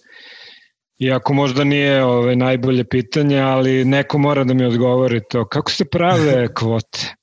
[0.99, 5.47] Iako možda nije ove, ovaj, najbolje pitanje, ali neko mora da mi odgovori to.
[5.47, 7.15] Kako se prave kvote?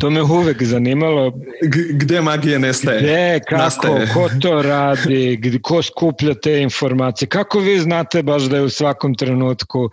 [0.00, 1.30] To me uvek zanimalo.
[1.62, 3.00] G gde magija nestaje?
[3.00, 4.08] Gde, kako, nastaje.
[4.14, 7.28] ko to radi, ko skuplja te informacije?
[7.28, 9.90] Kako vi znate baš da je u svakom trenutku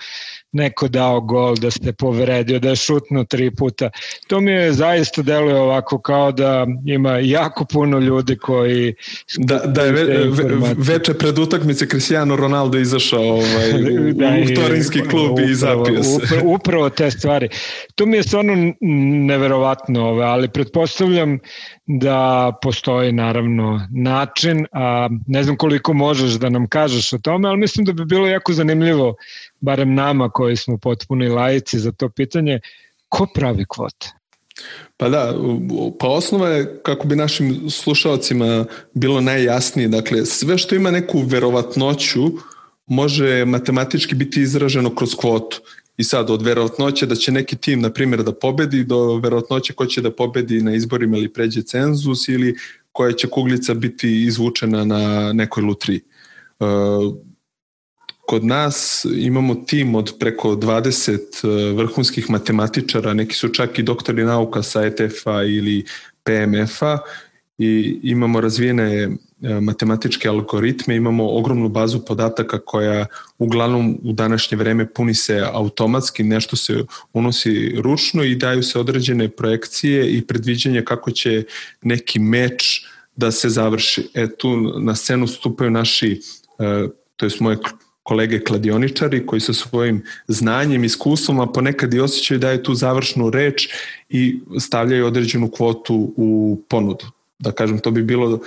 [0.52, 3.90] neko dao gol, da ste povredio, da je šutno tri puta.
[4.28, 8.94] To mi je zaista deluje ovako kao da ima jako puno ljudi koji
[9.38, 13.72] da, da je ve, ve, veče pred utakmice Cristiano Ronaldo izašao ovaj,
[14.10, 16.20] u, da, u Torinski klub upravo, i zapio se.
[16.24, 17.50] Upravo, upravo te stvari.
[17.96, 18.74] To mi je stvarno
[19.26, 21.40] neverovatno, ove, ali pretpostavljam
[21.86, 27.58] da postoji naravno način, a ne znam koliko možeš da nam kažeš o tome, ali
[27.58, 29.16] mislim da bi bilo jako zanimljivo
[29.62, 32.60] barem nama koji smo potpuni lajici za to pitanje,
[33.10, 34.12] ko pravi kvote?
[34.98, 35.34] Pa da,
[36.00, 42.32] pa osnova je kako bi našim slušalcima bilo najjasnije, dakle sve što ima neku verovatnoću
[42.86, 45.62] može matematički biti izraženo kroz kvotu.
[45.98, 49.86] I sad od verovatnoće da će neki tim, na primjer, da pobedi do verovatnoće ko
[49.86, 52.56] će da pobedi na izborima ili pređe cenzus ili
[52.92, 56.02] koja će kuglica biti izvučena na nekoj lutri.
[58.30, 64.24] Kod nas imamo tim od preko 20 e, vrhunskih matematičara, neki su čak i doktori
[64.24, 65.86] nauka sa ETF-a ili
[66.24, 66.98] PMF-a
[67.58, 69.10] i imamo razvijene e,
[69.62, 73.06] matematičke algoritme, imamo ogromnu bazu podataka koja
[73.38, 79.30] uglavnom u današnje vreme puni se automatski, nešto se unosi ručno i daju se određene
[79.30, 81.44] projekcije i predviđanje kako će
[81.82, 84.10] neki meč da se završi.
[84.14, 86.22] E tu na scenu stupaju naši,
[87.16, 87.58] to je moje
[88.04, 93.68] kolege kladioničari koji sa svojim znanjem, iskustvom, a ponekad i osjećaju daju tu završnu reč
[94.10, 97.06] i stavljaju određenu kvotu u ponudu.
[97.40, 98.42] Da kažem, to bi bilo uh,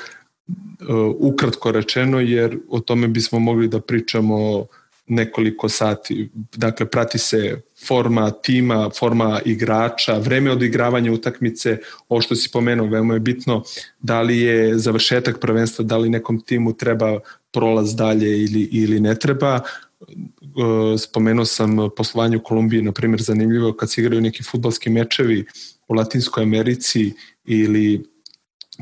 [1.19, 4.67] ukratko rečeno, jer o tome bismo mogli da pričamo
[5.07, 6.31] nekoliko sati.
[6.57, 13.15] Dakle, prati se forma tima, forma igrača, vreme odigravanja utakmice, ovo što si pomenuo, veoma
[13.15, 13.63] je bitno
[14.01, 17.19] da li je završetak prvenstva, da li nekom timu treba
[17.53, 19.61] prolaz dalje ili, ili ne treba.
[20.01, 25.45] E, spomenuo sam poslovanje u Kolumbiji, na primjer, zanimljivo kad se igraju neki futbalski mečevi
[25.89, 27.13] u Latinskoj Americi
[27.45, 28.12] ili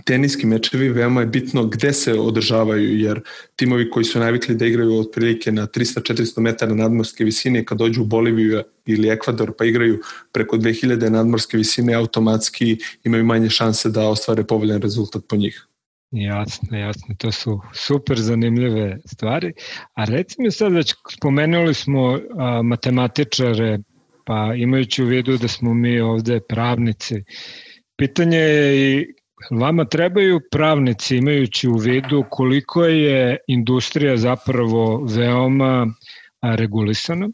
[0.04, 3.20] teniski mečevi, veoma je bitno gde se održavaju, jer
[3.56, 8.04] timovi koji su navikli da igraju otprilike na 300-400 metara nadmorske visine, kad dođu u
[8.04, 10.00] Boliviju ili Ekvador pa igraju
[10.32, 15.66] preko 2000 nadmorske visine, automatski imaju manje šanse da ostvare povoljan rezultat po njih.
[16.10, 19.52] Jasno, jasno, to su super zanimljive stvari.
[19.94, 23.78] A reci mi sad, već spomenuli smo a, matematičare,
[24.24, 27.24] pa imajući u vidu da smo mi ovde pravnici,
[27.96, 29.14] pitanje je i
[29.50, 35.86] vama trebaju pravnici imajući u vidu koliko je industrija zapravo veoma
[36.42, 37.28] regulisana,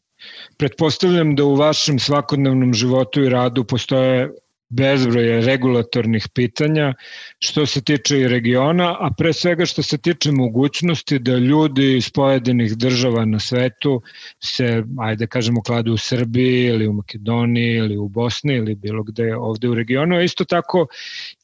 [0.59, 4.31] Pretpostavljam da u vašem svakodnevnom životu i radu postoje
[4.69, 6.95] bezbroje regulatornih pitanja
[7.39, 12.11] što se tiče i regiona, a pre svega što se tiče mogućnosti da ljudi iz
[12.11, 14.03] pojedinih država na svetu
[14.45, 19.37] se, ajde kažemo, kladu u Srbiji ili u Makedoniji ili u Bosni ili bilo gde
[19.37, 20.87] ovde u regionu, a isto tako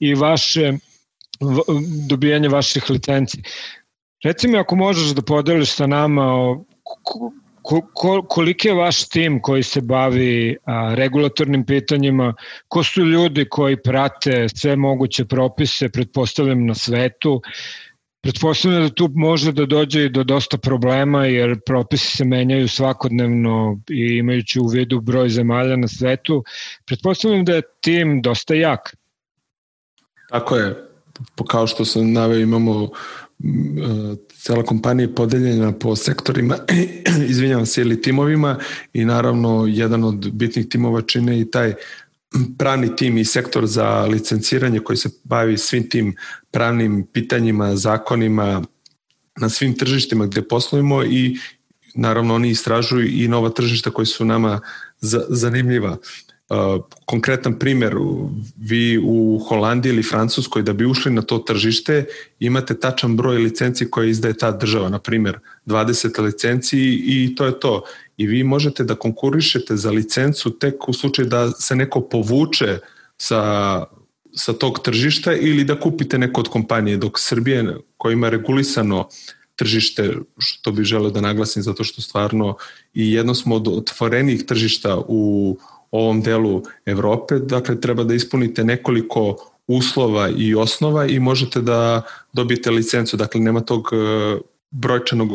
[0.00, 0.72] i vaše
[2.08, 3.42] dobijanje vaših licenci.
[4.24, 6.64] Reci mi ako možeš da podeliš sa nama o
[7.62, 12.34] ko, ko, koliki je vaš tim koji se bavi a, regulatornim pitanjima,
[12.68, 17.40] ko su ljudi koji prate sve moguće propise, pretpostavljam na svetu,
[18.22, 23.80] Pretpostavljam da tu može da dođe i do dosta problema jer propisi se menjaju svakodnevno
[23.90, 26.44] i imajući u vidu broj zemalja na svetu.
[26.86, 28.96] Pretpostavljam da je tim dosta jak.
[30.28, 30.88] Tako je.
[31.48, 32.88] Kao što sam naveo imamo
[34.42, 36.56] cela kompanija je podeljena po sektorima,
[37.30, 38.58] izvinjavam se, ili timovima
[38.92, 41.74] i naravno jedan od bitnih timova čine i taj
[42.58, 46.16] pravni tim i sektor za licenciranje koji se bavi svim tim
[46.50, 48.62] pravnim pitanjima, zakonima
[49.36, 51.38] na svim tržištima gde poslujemo i
[51.94, 54.60] naravno oni istražuju i nova tržišta koji su nama
[55.28, 55.96] zanimljiva.
[57.04, 57.94] Konkretan primer,
[58.56, 62.04] vi u Holandiji ili Francuskoj da bi ušli na to tržište
[62.40, 67.60] imate tačan broj licenci koje izdaje ta država, na primer 20 licenci i to je
[67.60, 67.82] to.
[68.16, 72.78] I vi možete da konkurišete za licencu tek u slučaju da se neko povuče
[73.16, 73.84] sa,
[74.34, 79.08] sa tog tržišta ili da kupite neko od kompanije, dok Srbije koja ima regulisano
[79.56, 82.56] tržište, što bih želeo da naglasim, zato što stvarno
[82.94, 85.56] i jedno smo od otvorenih tržišta u
[85.92, 92.02] ovom delu Evrope, dakle treba da ispunite nekoliko uslova i osnova i možete da
[92.32, 94.38] dobijete licencu, dakle nema tog e,
[94.70, 95.30] brojčanog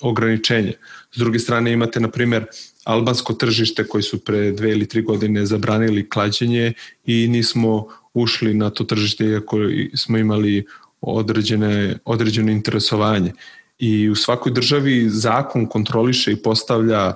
[0.00, 0.72] ograničenja.
[1.12, 2.46] S druge strane imate, na primer,
[2.84, 6.72] albansko tržište koji su pre dve ili tri godine zabranili klađenje
[7.04, 9.56] i nismo ušli na to tržište iako
[9.94, 10.66] smo imali
[11.00, 13.32] određene, određeno interesovanje.
[13.78, 17.14] I u svakoj državi zakon kontroliše i postavlja e,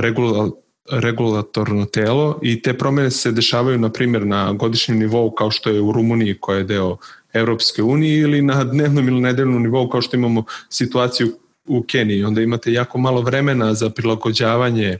[0.00, 0.50] regula,
[0.90, 5.80] regulatorno telo i te promene se dešavaju na primjer na godišnjem nivou kao što je
[5.80, 6.96] u Rumuniji koja je deo
[7.32, 11.32] Evropske unije ili na dnevnom ili nedeljnom nivou kao što imamo situaciju
[11.66, 12.24] u Keniji.
[12.24, 14.98] Onda imate jako malo vremena za prilagođavanje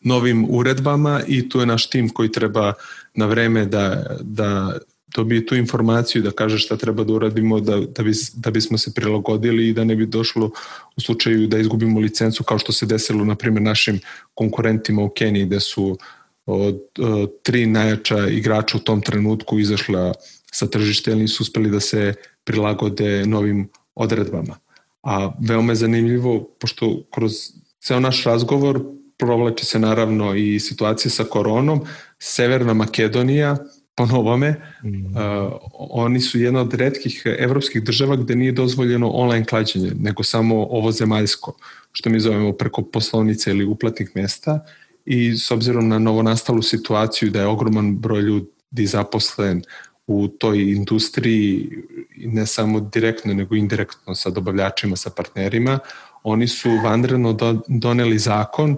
[0.00, 2.72] novim uredbama i tu je naš tim koji treba
[3.14, 4.78] na vreme da, da
[5.18, 8.94] dobije tu informaciju da kaže šta treba da uradimo da, da, bi, da bismo se
[8.94, 10.50] prilagodili i da ne bi došlo
[10.96, 14.00] u slučaju da izgubimo licencu kao što se desilo na primjer našim
[14.34, 15.98] konkurentima u Keniji gde su
[16.46, 20.12] od, od tri najjača igrača u tom trenutku izašla
[20.52, 24.56] sa tržište ili nisu uspeli da se prilagode novim odredbama.
[25.02, 27.32] A veoma je zanimljivo, pošto kroz
[27.80, 28.80] ceo naš razgovor
[29.18, 31.84] provlači se naravno i situacija sa koronom,
[32.18, 33.56] Severna Makedonija
[33.98, 35.06] po novome, mm.
[35.06, 40.66] uh, oni su jedna od redkih evropskih država gde nije dozvoljeno online klađenje, nego samo
[40.70, 41.56] ovo zemaljsko,
[41.92, 44.64] što mi zovemo preko poslovnice ili uplatnih mesta
[45.04, 49.62] i s obzirom na novonastalu situaciju da je ogroman broj ljudi zaposlen
[50.06, 51.70] u toj industriji
[52.16, 55.78] ne samo direktno nego indirektno sa dobavljačima, sa partnerima,
[56.22, 57.36] oni su vanredno
[57.68, 58.76] doneli zakon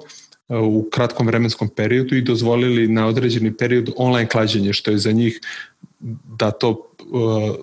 [0.50, 5.40] u kratkom vremenskom periodu i dozvolili na određeni period online klađenje, što je za njih
[6.38, 6.86] da to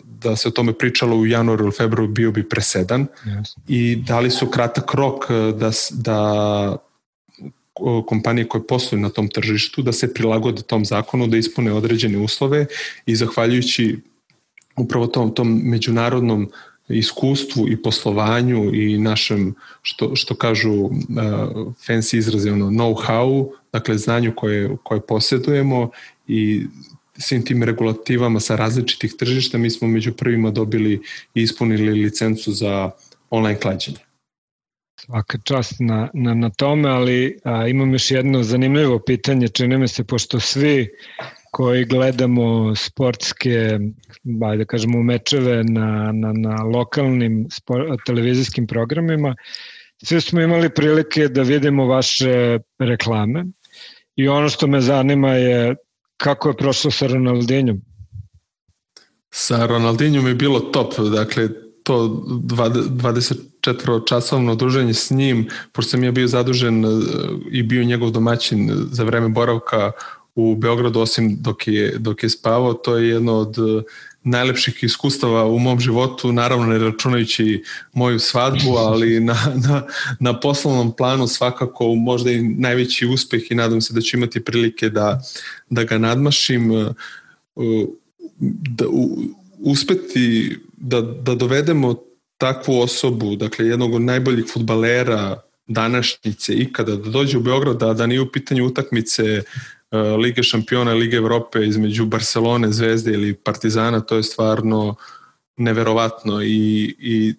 [0.03, 3.57] da se o tome pričalo u januaru ili februaru bio bi presedan yes.
[3.67, 6.77] i dali su kratak rok da, da
[8.05, 12.65] kompanije koje posluju na tom tržištu da se prilagode tom zakonu, da ispune određene uslove
[13.05, 13.99] i zahvaljujući
[14.77, 16.51] upravo tom, tom međunarodnom
[16.89, 20.91] iskustvu i poslovanju i našem, što, što kažu uh,
[21.87, 25.89] fancy izraze, ono, know-how, dakle znanju koje, koje posjedujemo
[26.27, 26.65] i
[27.17, 31.01] svim tim regulativama sa različitih tržišta, mi smo među prvima dobili
[31.33, 32.91] i ispunili licencu za
[33.29, 33.97] online klađenje.
[34.99, 39.87] Svaka čast na, na, na tome, ali a, imam još jedno zanimljivo pitanje, čini mi
[39.87, 40.89] se, pošto svi
[41.57, 43.79] koji gledamo sportske,
[44.45, 49.35] ajde da kažemo, mečeve na, na, na lokalnim sport, televizijskim programima,
[50.03, 53.45] svi smo imali prilike da vidimo vaše reklame
[54.15, 55.75] i ono što me zanima je
[56.17, 57.81] kako je prošlo sa Ronaldinjom?
[59.33, 61.49] Sa Ronaldinjom je bilo top, dakle
[61.83, 66.89] to 24 časovno druženje s njim, pošto sam ja bio zadužen e,
[67.51, 69.91] i bio njegov domaćin za vreme boravka
[70.37, 73.55] u Beogradu, osim dok je, dok je spavao, to je jedno od
[74.23, 77.63] najlepših iskustava u mom životu, naravno ne računajući
[77.93, 79.83] moju svadbu, ali na, na,
[80.19, 84.89] na poslovnom planu svakako možda i najveći uspeh i nadam se da ću imati prilike
[84.89, 85.21] da,
[85.69, 86.71] da ga nadmašim,
[88.69, 88.85] da
[89.59, 91.95] uspeti da, da dovedemo
[92.37, 98.07] takvu osobu, dakle jednog od najboljih futbalera današnjice ikada da dođe u Beograd, da, da
[98.07, 99.43] nije u pitanju utakmice
[99.91, 104.95] Lige šampiona, Lige Evrope između Barcelone, Zvezde ili Partizana, to je stvarno
[105.57, 107.33] neverovatno i, i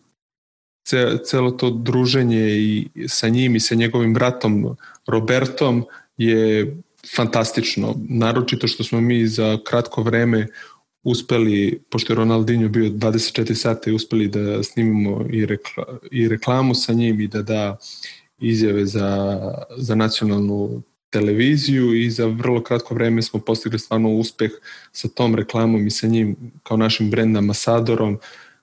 [0.84, 4.76] ce, celo to druženje i sa njim i sa njegovim bratom
[5.07, 5.84] Robertom
[6.16, 6.76] je
[7.16, 10.46] fantastično, naročito što smo mi za kratko vreme
[11.03, 16.74] uspeli, pošto je Ronaldinho bio 24 sata i uspeli da snimimo i, rekla, i reklamu
[16.74, 17.76] sa njim i da da
[18.40, 19.38] izjave za,
[19.76, 24.50] za nacionalnu televiziju i za vrlo kratko vreme smo postigli stvarno uspeh
[24.92, 28.18] sa tom reklamom i sa njim kao našim brand ambasadorom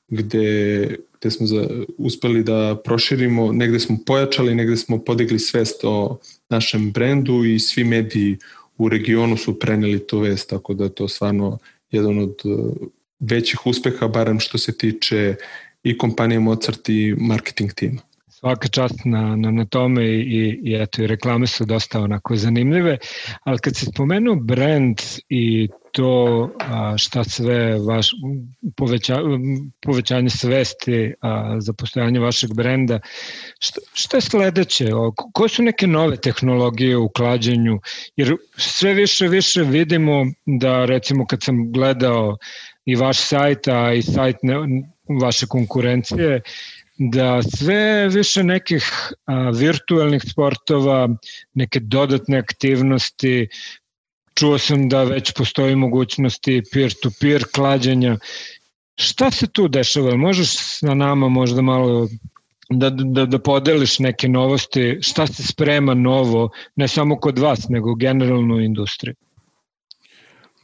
[0.08, 1.68] gde, gde smo za,
[1.98, 6.20] uspeli da proširimo, negde smo pojačali, negde smo podigli svest o
[6.50, 8.38] našem brendu i svi mediji
[8.78, 11.58] u regionu su preneli tu vest, tako da to stvarno
[11.92, 12.76] jedan od uh,
[13.20, 15.36] većih uspeha, barem što se tiče
[15.84, 18.02] i kompanije Mozart i marketing tima.
[18.46, 22.98] Svaka čast na, na, na tome i, i eto i reklame su dosta onako zanimljive,
[23.44, 28.12] ali kad se spomenu brand i to a, šta sve vaš,
[28.78, 29.18] poveća,
[29.82, 33.00] povećanje svesti a, za postojanje vašeg brenda,
[33.60, 34.94] šta, šta je sledeće?
[34.96, 37.80] O, koje su neke nove tehnologije u klađenju?
[38.16, 42.38] Jer sve više više vidimo da recimo kad sam gledao
[42.86, 44.56] i vaš sajt, a i sajt ne,
[45.22, 46.42] vaše konkurencije,
[46.98, 48.92] da sve više nekih
[49.26, 51.10] a, virtualnih sportova,
[51.54, 53.48] neke dodatne aktivnosti,
[54.34, 58.18] čuo sam da već postoji mogućnosti peer-to-peer -peer klađenja.
[58.96, 60.16] Šta se tu dešava?
[60.16, 62.08] Možeš na nama možda malo
[62.70, 67.96] da, da, da podeliš neke novosti, šta se sprema novo, ne samo kod vas, nego
[67.96, 69.16] generalno u industriji?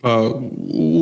[0.02, 0.32] Pa,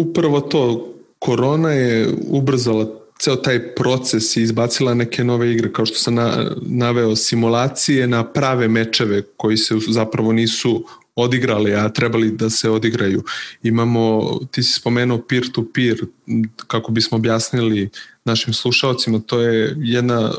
[0.02, 5.98] upravo to, korona je ubrzala ceo taj proces i izbacila neke nove igre, kao što
[5.98, 12.50] sam na, naveo simulacije na prave mečeve koji se zapravo nisu odigrali, a trebali da
[12.50, 13.24] se odigraju.
[13.64, 17.90] Imamo, ti si spomenuo peer-to-peer, -peer, kako bismo objasnili
[18.26, 20.32] našim slušalcima, to je jedna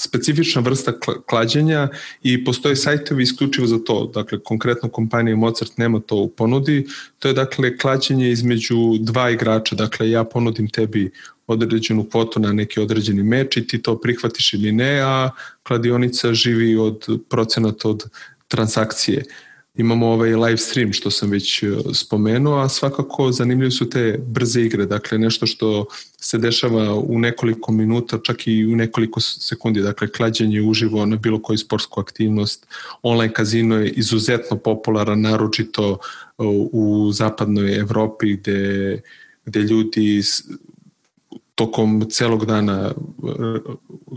[0.00, 0.92] specifična vrsta
[1.26, 1.88] klađenja
[2.22, 4.10] i postoje sajtovi isključivo za to.
[4.14, 6.86] Dakle, konkretno kompanija Mozart nema to u ponudi.
[7.18, 9.76] To je dakle klađenje između dva igrača.
[9.76, 11.10] Dakle, ja ponudim tebi
[11.46, 15.30] određenu kvotu na neki određeni meč i ti to prihvatiš ili ne, a
[15.62, 18.04] kladionica živi od procenata od
[18.48, 19.24] transakcije.
[19.76, 24.62] Imamo ovaj live stream što sam već e, spomenuo, a svakako zanimljive su te brze
[24.62, 25.86] igre, dakle nešto što
[26.20, 31.42] se dešava u nekoliko minuta, čak i u nekoliko sekundi, dakle klađenje uživo na bilo
[31.42, 32.66] koju sportsku aktivnost.
[33.02, 35.98] Online kazino je izuzetno popularan, naročito e,
[36.72, 39.00] u zapadnoj Evropi gde,
[39.44, 40.22] gde ljudi
[41.56, 42.92] tokom celog dana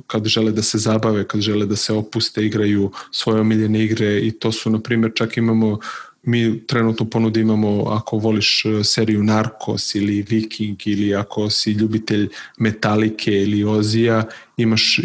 [0.08, 4.32] kad žele da se zabave, kad žele da se opuste, igraju svoje omiljene igre i
[4.32, 5.80] to su, na primjer, čak imamo
[6.24, 12.30] mi trenutno ponudi imamo ako voliš e, seriju Narcos ili Viking ili ako si ljubitelj
[12.58, 14.24] Metalike ili Ozija,
[14.58, 15.00] imaš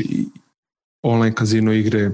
[1.03, 2.11] online kazino igre e,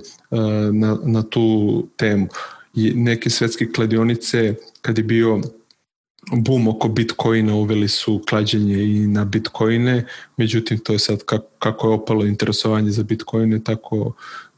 [0.72, 2.28] na, na tu temu.
[2.74, 5.40] I neke svetske kladionice kad je bio
[6.32, 10.06] boom oko Bitcoina, uveli su klađenje i na Bitcoine,
[10.36, 14.12] međutim to je sad kako, kako je opalo interesovanje za Bitcoine, tako,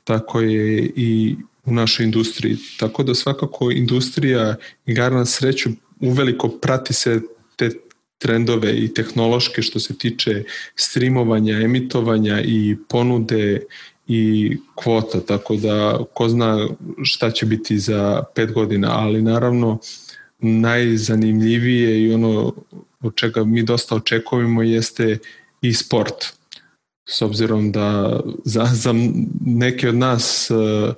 [0.04, 2.56] tako je i u našoj industriji.
[2.78, 4.56] Tako da svakako industrija
[4.86, 7.20] igara na sreću uveliko prati se
[7.56, 7.70] te
[8.18, 10.44] trendove i tehnološke što se tiče
[10.76, 13.60] streamovanja, emitovanja i ponude
[14.06, 16.68] i kvota, tako da ko zna
[17.02, 19.78] šta će biti za pet godina, ali naravno
[20.42, 22.54] najzanimljivije i ono
[23.00, 25.18] od čega mi dosta očekujemo jeste
[25.62, 26.14] i sport.
[27.08, 28.94] S obzirom da za, za
[29.46, 30.94] neke od nas uh,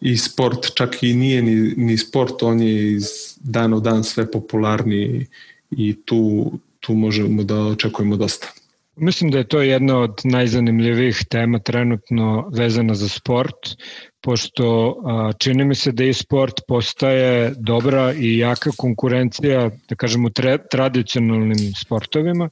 [0.00, 3.04] i sport čak i nije ni, ni sport, on je iz
[3.40, 5.26] dan u dan sve popularniji
[5.70, 8.48] i tu, tu možemo da očekujemo dosta.
[8.96, 13.76] Mislim da je to jedna od najzanimljivijih tema trenutno vezana za sport,
[14.24, 14.66] pošto
[15.04, 20.58] a, čini mi se da i sport postaje dobra i jaka konkurencija, da kažemo, tre,
[20.70, 22.48] tradicionalnim sportovima.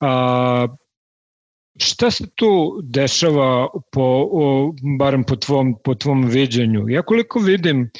[0.00, 0.68] A,
[1.76, 6.88] Šta se tu dešava po, o, barem po tvom, po tvom viđenju?
[6.88, 7.90] Ja koliko vidim,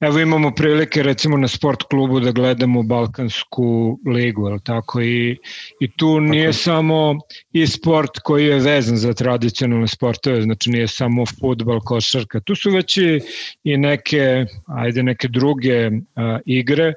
[0.00, 5.00] evo imamo prilike recimo na sport klubu da gledamo Balkansku ligu, je tako?
[5.00, 5.38] I,
[5.80, 7.14] I tu nije samo
[7.52, 12.40] i sport koji je vezan za tradicionalne sportove, znači nije samo futbal, košarka.
[12.40, 13.20] Tu su već i,
[13.64, 16.94] i neke, ajde, neke druge a, igre,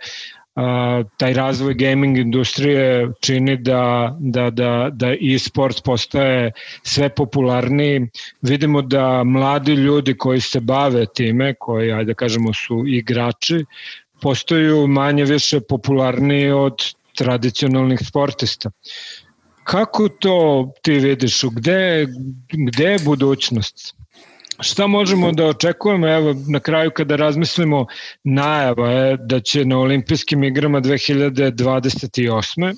[1.17, 6.51] taj razvoj gaming industrije čini da, da, da, da e-sport postaje
[6.83, 8.07] sve popularniji.
[8.41, 13.65] Vidimo da mladi ljudi koji se bave time, koji, ajde da kažemo, su igrači,
[14.21, 16.77] postaju manje više popularniji od
[17.15, 18.71] tradicionalnih sportista.
[19.63, 21.43] Kako to ti vidiš?
[21.43, 22.07] Gde,
[22.49, 23.95] gde je budućnost?
[24.59, 26.07] Šta možemo da očekujemo?
[26.07, 27.85] Evo, na kraju kada razmislimo,
[28.23, 32.75] najava je da će na olimpijskim igrama 2028.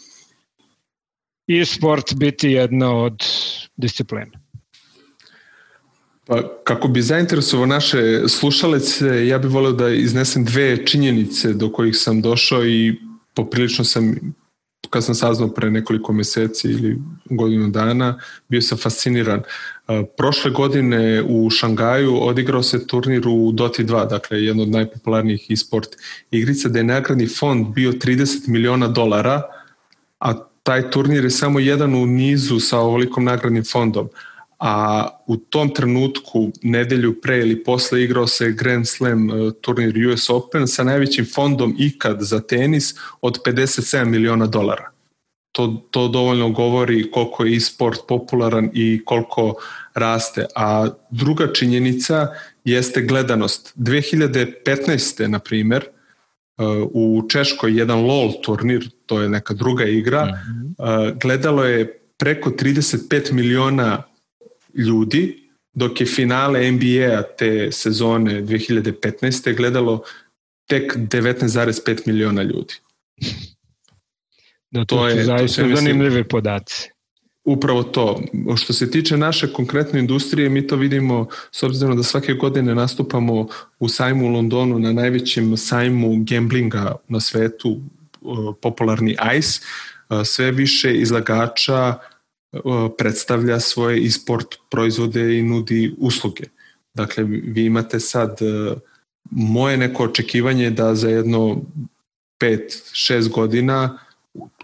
[1.48, 3.24] i sport biti jedna od
[3.78, 4.40] disciplina.
[6.26, 7.98] Pa, kako bi zainteresovao naše
[8.28, 12.96] slušalece, ja bih voleo da iznesem dve činjenice do kojih sam došao i
[13.34, 14.34] poprilično sam
[14.90, 18.20] kad sam saznao pre nekoliko meseci ili godinu dana,
[18.50, 19.42] bio sam fasciniran.
[20.18, 25.90] Prošle godine u Šangaju odigrao se turnir u Doti 2, dakle jedno od najpopularnijih e-sport
[26.32, 29.42] igrica, da je nagradni fond bio 30 miliona dolara,
[30.20, 30.34] a
[30.64, 34.10] taj turnir je samo jedan u nizu sa ovolikom nagradnim fondom
[34.60, 40.30] a u tom trenutku nedelju pre ili posle igrao se Grand Slam e, turnir US
[40.30, 44.92] Open sa najvećim fondom ikad za tenis od 57 miliona dolara.
[45.52, 49.56] To, to dovoljno govori koliko je e-sport popularan i koliko
[49.94, 50.46] raste.
[50.56, 52.28] A druga činjenica
[52.64, 53.74] jeste gledanost.
[53.76, 55.28] 2015.
[55.28, 55.88] na primer, e,
[56.94, 61.20] u Češkoj jedan LOL turnir, to je neka druga igra, mm -hmm.
[61.22, 64.04] gledalo je preko 35 miliona
[64.78, 69.56] ljudi, dok je finale NBA te sezone 2015.
[69.56, 70.04] gledalo
[70.68, 72.74] tek 19,5 miliona ljudi.
[74.72, 76.90] Da, to, to je zaista to zanimljive podaci.
[77.44, 78.22] Upravo to.
[78.58, 83.48] Što se tiče naše konkretne industrije, mi to vidimo s obzirom da svake godine nastupamo
[83.80, 87.82] u sajmu u Londonu na najvećem sajmu gamblinga na svetu,
[88.62, 89.60] popularni ICE,
[90.26, 91.96] sve više izlagača
[92.98, 96.44] predstavlja svoje e-sport proizvode i nudi usluge.
[96.94, 98.76] Dakle, vi imate sad e,
[99.32, 101.62] moje neko očekivanje da za jedno
[102.40, 104.00] 5-6 godina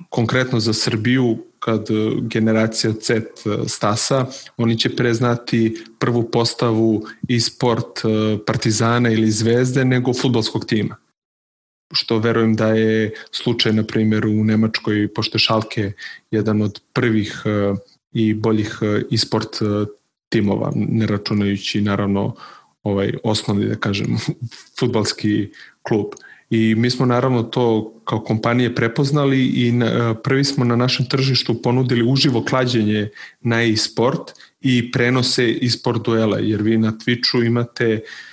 [0.09, 1.87] konkretno za Srbiju kad
[2.21, 3.23] generacija Z e,
[3.67, 4.25] stasa,
[4.57, 11.02] oni će preznati prvu postavu e-sport e, Partizana ili Zvezde nego futbolskog tima
[11.93, 15.91] što verujem da je slučaj, na primjer, u Nemačkoj, pošto Šalke
[16.31, 17.77] jedan od prvih uh,
[18.13, 19.87] i boljih uh, e-sport uh,
[20.29, 22.35] timova, ne računajući naravno
[22.83, 24.17] ovaj osnovni, da kažem,
[24.79, 25.49] futbalski
[25.81, 26.05] klub.
[26.49, 29.73] I mi smo naravno to kao kompanije prepoznali i
[30.23, 33.09] prvi smo na našem tržištu ponudili uživo klađenje
[33.41, 34.21] na e-sport
[34.61, 38.32] i prenose e-sport duela, jer vi na Twitchu imate uh,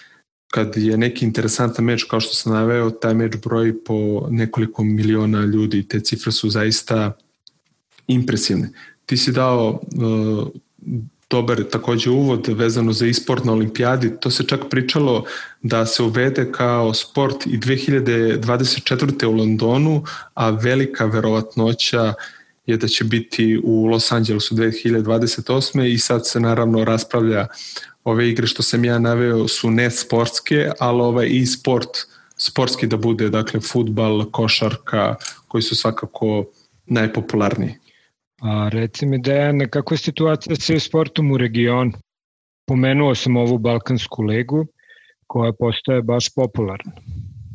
[0.50, 5.44] kad je neki interesantan meč, kao što sam naveo, taj meč broji po nekoliko miliona
[5.44, 5.88] ljudi.
[5.88, 7.12] Te cifre su zaista
[8.06, 8.70] impresivne.
[9.06, 10.48] Ti si dao uh,
[11.30, 14.12] dobar takođe uvod vezano za e-sport na olimpijadi.
[14.20, 15.24] To se čak pričalo
[15.62, 19.26] da se uvede kao sport i 2024.
[19.26, 22.14] u Londonu, a velika verovatnoća
[22.66, 25.84] je da će biti u Los Angelesu 2028.
[25.84, 27.46] i sad se naravno raspravlja
[28.04, 31.88] ove igre što sam ja naveo su ne sportske, ali ovaj e-sport
[32.36, 35.14] sportski da bude, dakle futbal, košarka,
[35.48, 36.44] koji su svakako
[36.86, 37.74] najpopularniji.
[38.40, 41.92] A reci mi Dejane, kako je situacija sa sportom u regionu?
[42.66, 44.66] Pomenuo sam ovu Balkansku ligu
[45.26, 46.92] koja postaje baš popularna.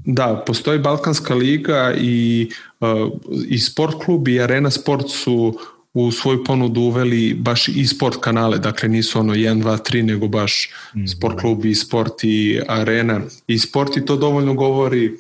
[0.05, 3.11] Da, postoji Balkanska liga i, uh,
[3.47, 5.59] i sport klub i arena sport su
[5.95, 10.27] u svoju ponudu uveli baš i sport kanale, dakle nisu ono 1, 2, 3, nego
[10.27, 11.07] baš mm.
[11.07, 15.17] sport klub i sport i arena i sport i to dovoljno govori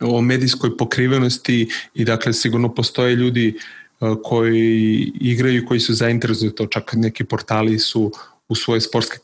[0.00, 6.66] o medijskoj pokrivenosti i dakle sigurno postoje ljudi e, koji igraju koji su zainteresovani to,
[6.66, 8.12] čak neki portali su
[8.48, 9.18] u svoje sportske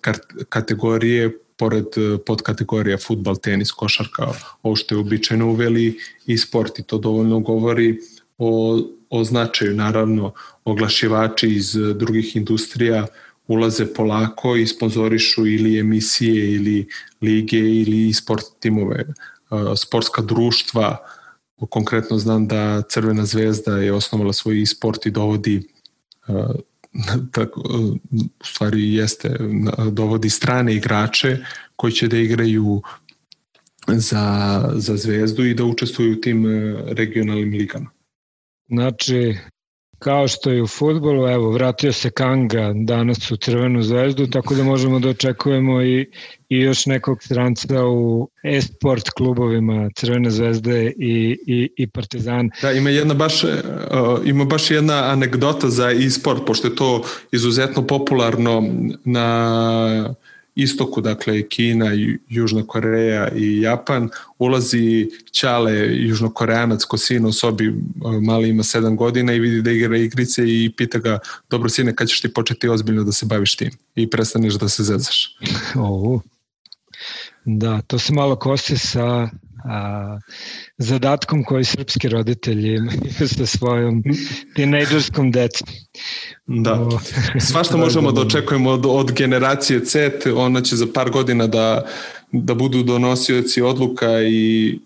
[0.49, 4.33] kategorije pored e, podkategorija futbal, tenis, košarka,
[4.63, 7.99] ovo što je običajno uveli i sport i to dovoljno govori
[8.39, 8.81] o
[9.11, 9.75] o značaju.
[9.75, 10.33] Naravno,
[10.65, 13.07] oglašivači iz drugih industrija
[13.47, 16.89] ulaze polako i sponzorišu ili emisije ili
[17.21, 19.05] lige ili sport timove.
[19.77, 20.97] Sportska društva,
[21.71, 25.63] konkretno znam da Crvena zvezda je osnovala svoj e-sport i dovodi
[27.33, 27.61] tako,
[28.41, 29.37] u stvari jeste,
[29.93, 31.39] dovodi strane igrače
[31.77, 32.83] koji će da igraju
[33.87, 36.47] za, za zvezdu i da učestvuju u tim
[36.87, 37.91] regionalnim ligama.
[38.71, 39.37] Znači,
[39.99, 44.65] kao što je u futbolu, evo, vratio se Kanga danas u Crvenu zvezdu, tako da
[44.65, 46.11] možemo da očekujemo i,
[46.49, 52.51] i još nekog stranca u e-sport klubovima Crvene zvezde i, i, i Partizan.
[52.63, 53.51] Da, ima jedna baš, uh,
[54.25, 57.03] ima baš jedna anegdota za e-sport, pošto je to
[57.33, 58.63] izuzetno popularno
[59.05, 60.15] na
[60.63, 61.87] istoku, dakle Kina,
[62.29, 64.09] Južna Koreja i Japan,
[64.39, 67.75] ulazi Ćale, južnokoreanac ko sina u sobi,
[68.23, 71.19] mali ima 7 godina i vidi da igra igrice i pita ga,
[71.51, 74.83] dobro sine, kad ćeš ti početi ozbiljno da se baviš tim i prestaneš da se
[74.85, 75.37] zezaš.
[75.75, 76.21] Ovu.
[77.45, 79.29] Da, to se malo kosi sa
[79.65, 80.19] a,
[80.79, 84.03] zadatkom koji srpski roditelji imaju sa svojom
[84.55, 85.69] tinejdžerskom decom.
[86.47, 86.89] Da,
[87.41, 91.87] svašta možemo da očekujemo od, od generacije C, ona će za par godina da,
[92.33, 94.79] da budu donosioci odluka i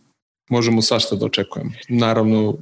[0.48, 1.70] možemo svašta da očekujemo.
[1.88, 2.56] Naravno,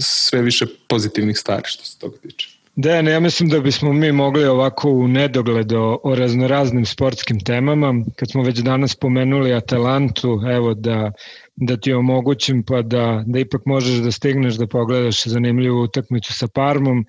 [0.00, 2.57] sve više pozitivnih stvari što se toga tiče.
[2.78, 7.94] Dejan, ja mislim da bismo mi mogli ovako u nedogled o, o raznoraznim sportskim temama.
[8.16, 11.12] Kad smo već danas pomenuli Atalantu, evo da,
[11.56, 16.46] da ti omogućim pa da, da ipak možeš da stigneš da pogledaš zanimljivu utakmicu sa
[16.54, 17.04] Parmom.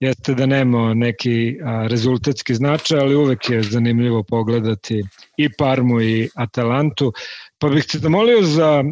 [0.00, 5.02] Jeste da nema neki a, rezultatski značaj, ali uvek je zanimljivo pogledati
[5.36, 7.12] i Parmu i Atalantu.
[7.58, 8.84] Pa bih te zamolio za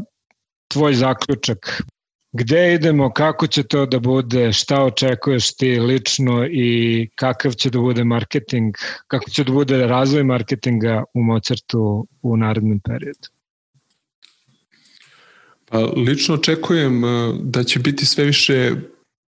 [0.69, 1.83] tvoj zaključak
[2.39, 7.79] Gde idemo, kako će to da bude, šta očekuješ ti lično i kakav će da
[7.79, 8.75] bude marketing,
[9.07, 13.29] kako će da bude razvoj marketinga u Mozartu u narednom periodu?
[15.65, 17.09] Pa, lično očekujem e,
[17.43, 18.73] da će biti sve više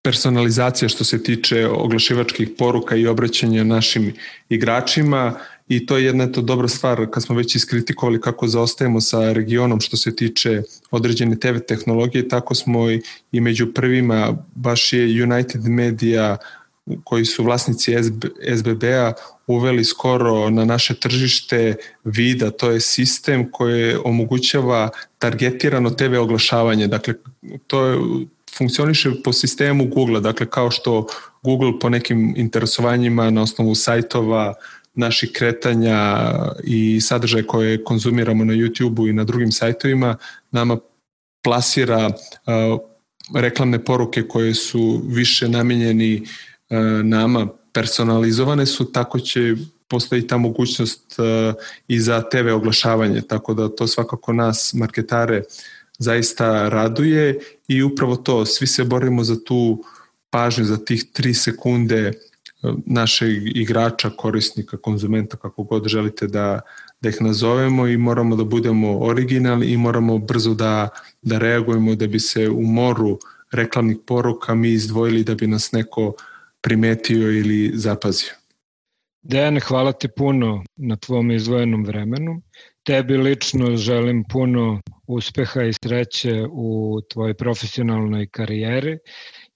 [0.02, 4.12] personalizacija što se tiče oglašivačkih poruka i obraćanja našim
[4.48, 5.34] igračima
[5.68, 9.80] i to je jedna to dobra stvar kad smo već iskritikovali kako zaostajemo sa regionom
[9.80, 13.02] što se tiče određene TV tehnologije, tako smo i,
[13.32, 16.36] i među prvima, baš je United Media
[17.04, 19.12] koji su vlasnici SB, SBB-a
[19.46, 27.14] uveli skoro na naše tržište vida, to je sistem koji omogućava targetirano TV oglašavanje, dakle
[27.66, 27.98] to je,
[28.58, 31.06] funkcioniše po sistemu Google, dakle kao što
[31.42, 34.54] Google po nekim interesovanjima na osnovu sajtova
[34.94, 36.26] naših kretanja
[36.64, 40.16] i sadržaje koje konzumiramo na YouTube-u i na drugim sajtovima
[40.50, 40.78] nama
[41.42, 42.80] plasira uh,
[43.34, 46.22] reklamne poruke koje su više namenjeni
[46.70, 49.54] uh, nama, personalizovane su, tako će
[49.88, 51.54] postoji ta mogućnost uh,
[51.88, 55.42] i za TV oglašavanje, tako da to svakako nas, marketare,
[55.98, 57.38] zaista raduje
[57.68, 59.84] i upravo to, svi se borimo za tu
[60.30, 62.12] pažnju, za tih 3 sekunde
[62.86, 66.60] našeg igrača, korisnika, konzumenta, kako god želite da,
[67.00, 70.88] da ih nazovemo i moramo da budemo originalni i moramo brzo da,
[71.22, 73.18] da reagujemo da bi se u moru
[73.52, 76.14] reklamnih poruka mi izdvojili da bi nas neko
[76.60, 78.32] primetio ili zapazio.
[79.22, 82.42] Dejan, hvala ti puno na tvom izvojenom vremenu.
[82.82, 88.98] Tebi lično želim puno uspeha i sreće u tvojoj profesionalnoj karijeri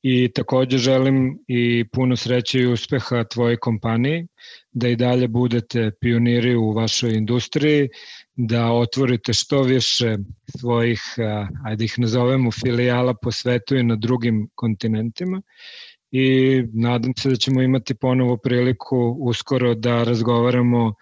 [0.03, 4.26] i takođe želim i puno sreće i uspeha tvojoj kompaniji,
[4.72, 7.88] da i dalje budete pioniri u vašoj industriji,
[8.34, 10.16] da otvorite što više
[10.59, 11.01] svojih,
[11.64, 15.42] ajde ih nazovemo, filijala po svetu i na drugim kontinentima.
[16.11, 20.94] I nadam se da ćemo imati ponovo priliku uskoro da razgovaramo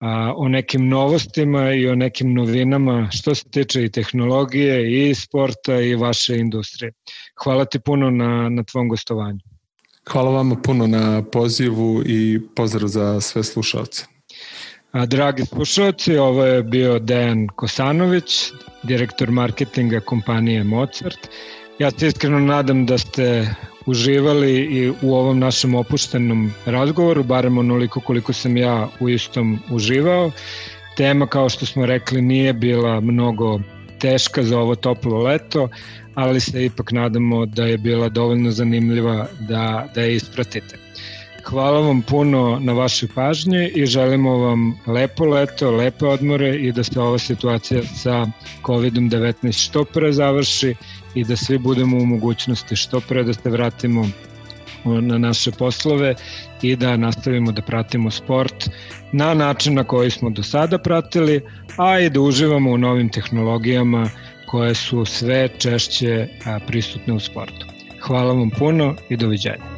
[0.00, 5.80] a, o nekim novostima i o nekim novinama što se tiče i tehnologije i sporta
[5.80, 6.92] i vaše industrije.
[7.44, 9.40] Hvala ti puno na, na tvom gostovanju.
[10.10, 14.04] Hvala vama puno na pozivu i pozdrav za sve slušalce.
[14.92, 21.28] A, dragi slušalci, ovo je bio Dejan Kosanović, direktor marketinga kompanije Mozart.
[21.78, 23.48] Ja se iskreno nadam da ste
[23.86, 30.30] uživali i u ovom našem opuštenom razgovoru, barem onoliko koliko sam ja u istom uživao.
[30.96, 33.60] Tema, kao što smo rekli, nije bila mnogo
[33.98, 35.68] teška za ovo toplo leto,
[36.14, 40.78] ali se ipak nadamo da je bila dovoljno zanimljiva da, da je ispratite.
[41.44, 46.84] Hvala vam puno na vašoj pažnji i želimo vam lepo leto, lepe odmore i da
[46.84, 48.26] se ova situacija sa
[48.62, 50.74] COVID-19 što pre završi
[51.16, 54.08] i da svi budemo u mogućnosti što pre da se vratimo
[54.84, 56.14] na naše poslove
[56.62, 58.68] i da nastavimo da pratimo sport
[59.12, 61.40] na način na koji smo do sada pratili,
[61.78, 64.10] a i da uživamo u novim tehnologijama
[64.46, 66.28] koje su sve češće
[66.66, 67.66] prisutne u sportu.
[68.00, 69.75] Hvala vam puno i doviđenja.